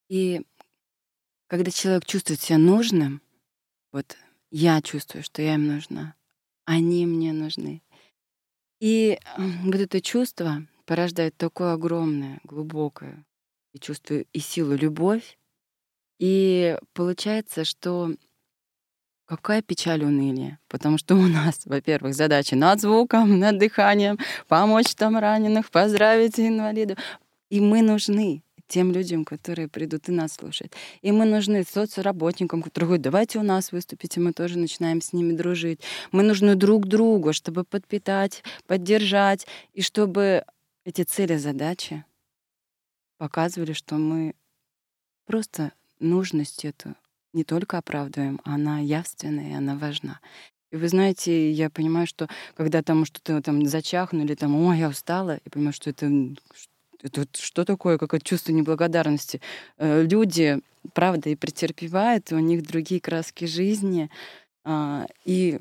и 0.09 0.41
когда 1.47 1.71
человек 1.71 2.05
чувствует 2.05 2.41
себя 2.41 2.57
нужным, 2.57 3.21
вот 3.91 4.17
я 4.51 4.81
чувствую, 4.81 5.23
что 5.23 5.41
я 5.41 5.55
им 5.55 5.67
нужна, 5.67 6.15
они 6.65 7.05
мне 7.05 7.33
нужны. 7.33 7.81
И 8.79 9.19
вот 9.37 9.75
это 9.75 10.01
чувство 10.01 10.65
порождает 10.85 11.35
такое 11.37 11.73
огромное, 11.73 12.39
глубокое, 12.43 13.25
я 13.73 13.79
чувствую 13.79 14.25
и 14.31 14.39
силу 14.39 14.75
любовь, 14.75 15.37
И 16.19 16.77
получается, 16.93 17.63
что 17.65 18.15
Какая 19.27 19.61
печаль 19.61 20.05
унылие, 20.05 20.57
потому 20.69 20.97
что 20.97 21.15
у 21.15 21.27
нас, 21.27 21.65
во-первых, 21.65 22.15
задачи 22.15 22.55
над 22.55 22.79
звуком, 22.79 23.39
над 23.39 23.57
дыханием, 23.57 24.17
помочь 24.47 24.95
там 24.95 25.17
раненых, 25.17 25.69
поздравить 25.69 26.39
инвалидов. 26.39 26.97
И 27.49 27.59
мы 27.59 27.81
нужны 27.81 28.41
тем 28.67 28.91
людям, 28.91 29.25
которые 29.25 29.67
придут 29.67 30.09
и 30.09 30.11
нас 30.11 30.33
слушать. 30.33 30.71
И 31.01 31.11
мы 31.11 31.25
нужны 31.25 31.63
соцработникам, 31.63 32.61
которые 32.61 32.87
говорят, 32.87 33.03
давайте 33.03 33.39
у 33.39 33.43
нас 33.43 33.71
выступите, 33.71 34.19
мы 34.19 34.33
тоже 34.33 34.57
начинаем 34.57 35.01
с 35.01 35.13
ними 35.13 35.33
дружить. 35.33 35.81
Мы 36.11 36.23
нужны 36.23 36.55
друг 36.55 36.87
другу, 36.87 37.33
чтобы 37.33 37.63
подпитать, 37.63 38.43
поддержать, 38.67 39.47
и 39.73 39.81
чтобы 39.81 40.43
эти 40.85 41.03
цели, 41.03 41.37
задачи 41.37 42.05
показывали, 43.17 43.73
что 43.73 43.95
мы 43.95 44.35
просто 45.25 45.73
нужность 45.99 46.63
эту 46.65 46.95
не 47.33 47.43
только 47.43 47.77
оправдываем, 47.77 48.39
она 48.43 48.79
явственная, 48.79 49.51
и 49.51 49.53
она 49.53 49.75
важна. 49.75 50.19
И 50.71 50.75
вы 50.75 50.87
знаете, 50.89 51.51
я 51.51 51.69
понимаю, 51.69 52.07
что 52.07 52.27
когда 52.55 52.81
там 52.81 53.05
что-то 53.05 53.41
там 53.41 53.65
зачахнули, 53.65 54.35
там, 54.35 54.55
ой, 54.55 54.79
я 54.79 54.89
устала, 54.89 55.31
я 55.31 55.51
понимаю, 55.51 55.73
что 55.73 55.89
это, 55.89 56.07
это 57.01 57.27
что 57.33 57.65
такое, 57.65 57.97
какое 57.97 58.19
чувство 58.19 58.51
неблагодарности. 58.51 59.41
Э, 59.77 60.03
люди, 60.03 60.59
правда, 60.93 61.29
и 61.29 61.35
претерпевают, 61.35 62.31
и 62.31 62.35
у 62.35 62.39
них 62.39 62.63
другие 62.63 63.01
краски 63.01 63.45
жизни. 63.45 64.09
А, 64.63 65.07
и 65.25 65.59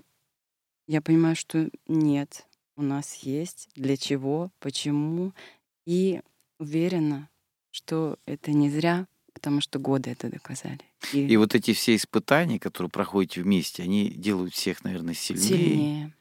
я 0.86 1.00
понимаю, 1.00 1.36
что 1.36 1.68
нет, 1.86 2.46
у 2.76 2.82
нас 2.82 3.14
есть, 3.16 3.68
для 3.74 3.96
чего, 3.96 4.50
почему. 4.60 5.32
И 5.86 6.20
уверена, 6.58 7.28
что 7.70 8.18
это 8.26 8.52
не 8.52 8.70
зря, 8.70 9.06
потому 9.32 9.60
что 9.60 9.78
годы 9.78 10.10
это 10.10 10.28
доказали. 10.28 10.80
И, 11.12 11.26
и 11.26 11.36
вот 11.36 11.54
эти 11.54 11.72
все 11.72 11.94
испытания, 11.94 12.58
которые 12.58 12.90
проходите 12.90 13.42
вместе, 13.42 13.82
они 13.82 14.08
делают 14.08 14.54
всех, 14.54 14.82
наверное, 14.82 15.14
сильнее. 15.14 15.46
Сильнее. 15.46 16.15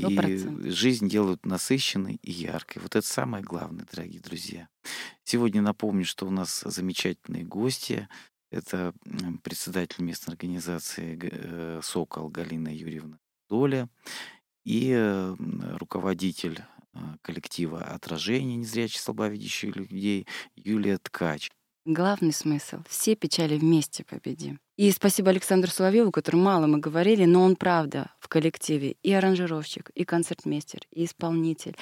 100%. 0.00 0.66
И 0.66 0.70
жизнь 0.70 1.08
делают 1.08 1.44
насыщенной 1.46 2.18
и 2.22 2.30
яркой. 2.30 2.82
Вот 2.82 2.96
это 2.96 3.06
самое 3.06 3.44
главное, 3.44 3.86
дорогие 3.90 4.20
друзья. 4.20 4.68
Сегодня 5.24 5.62
напомню, 5.62 6.04
что 6.04 6.26
у 6.26 6.30
нас 6.30 6.62
замечательные 6.66 7.44
гости. 7.44 8.08
Это 8.50 8.92
председатель 9.42 10.04
местной 10.04 10.34
организации 10.34 11.18
э, 11.22 11.80
«Сокол» 11.82 12.28
Галина 12.28 12.68
Юрьевна 12.68 13.18
Доля 13.48 13.88
и 14.64 14.92
э, 14.94 15.34
руководитель 15.78 16.60
э, 16.92 16.98
коллектива 17.22 17.82
«Отражение 17.82 18.56
незрячих 18.56 19.00
слабовидящих 19.00 19.74
людей» 19.76 20.26
Юлия 20.54 20.98
Ткач. 20.98 21.50
Главный 21.84 22.32
смысл— 22.32 22.82
все 22.88 23.16
печали 23.16 23.58
вместе 23.58 24.04
победим. 24.04 24.60
И 24.82 24.90
спасибо 24.90 25.30
Александру 25.30 25.70
Соловьеву, 25.70 26.10
который 26.10 26.40
мало 26.40 26.66
мы 26.66 26.78
говорили, 26.78 27.24
но 27.24 27.44
он 27.44 27.54
правда 27.54 28.10
в 28.18 28.26
коллективе 28.26 28.96
и 29.04 29.12
аранжировщик, 29.12 29.90
и 29.90 30.04
концертмейстер, 30.04 30.80
и 30.90 31.04
исполнитель, 31.04 31.76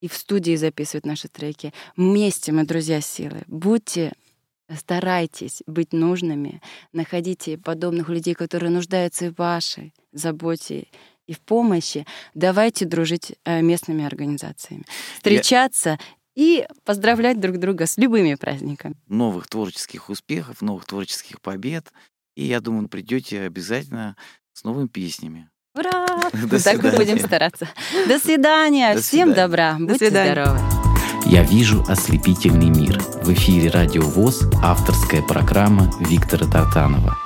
и 0.00 0.08
в 0.08 0.14
студии 0.14 0.56
записывает 0.56 1.04
наши 1.04 1.28
треки. 1.28 1.74
Вместе 1.98 2.52
мы, 2.52 2.64
друзья, 2.64 3.02
силы. 3.02 3.42
Будьте 3.46 4.14
Старайтесь 4.74 5.62
быть 5.66 5.92
нужными, 5.92 6.62
находите 6.94 7.58
подобных 7.58 8.08
людей, 8.08 8.32
которые 8.32 8.70
нуждаются 8.70 9.30
в 9.30 9.36
вашей 9.36 9.92
заботе 10.12 10.86
и 11.26 11.34
в 11.34 11.40
помощи. 11.40 12.06
Давайте 12.34 12.86
дружить 12.86 13.34
э, 13.44 13.60
местными 13.60 14.04
организациями, 14.04 14.84
встречаться 15.14 15.98
и 16.34 16.66
поздравлять 16.84 17.38
друг 17.38 17.58
друга 17.58 17.86
с 17.86 17.96
любыми 17.96 18.34
праздниками. 18.34 18.96
Новых 19.08 19.46
творческих 19.46 20.08
успехов, 20.08 20.62
новых 20.62 20.86
творческих 20.86 21.40
побед. 21.40 21.92
И 22.36 22.44
я 22.44 22.60
думаю, 22.60 22.88
придете 22.88 23.42
обязательно 23.42 24.14
с 24.52 24.62
новыми 24.62 24.86
песнями. 24.86 25.48
Ура! 25.74 26.06
До 26.50 26.62
так 26.62 26.82
мы 26.82 26.92
будем 26.92 27.18
стараться. 27.18 27.68
До 28.06 28.18
свидания. 28.18 28.94
До 28.94 29.00
Всем 29.00 29.28
свидания. 29.28 29.34
добра. 29.34 29.72
До 29.78 29.86
Будьте 29.86 30.06
свидания. 30.06 30.32
здоровы. 30.32 30.60
Я 31.26 31.42
вижу 31.42 31.82
ослепительный 31.88 32.68
мир. 32.70 33.00
В 33.22 33.32
эфире 33.32 33.70
Радио 33.70 34.02
ВОЗ 34.02 34.44
авторская 34.62 35.22
программа 35.22 35.90
Виктора 36.00 36.46
Тартанова. 36.46 37.16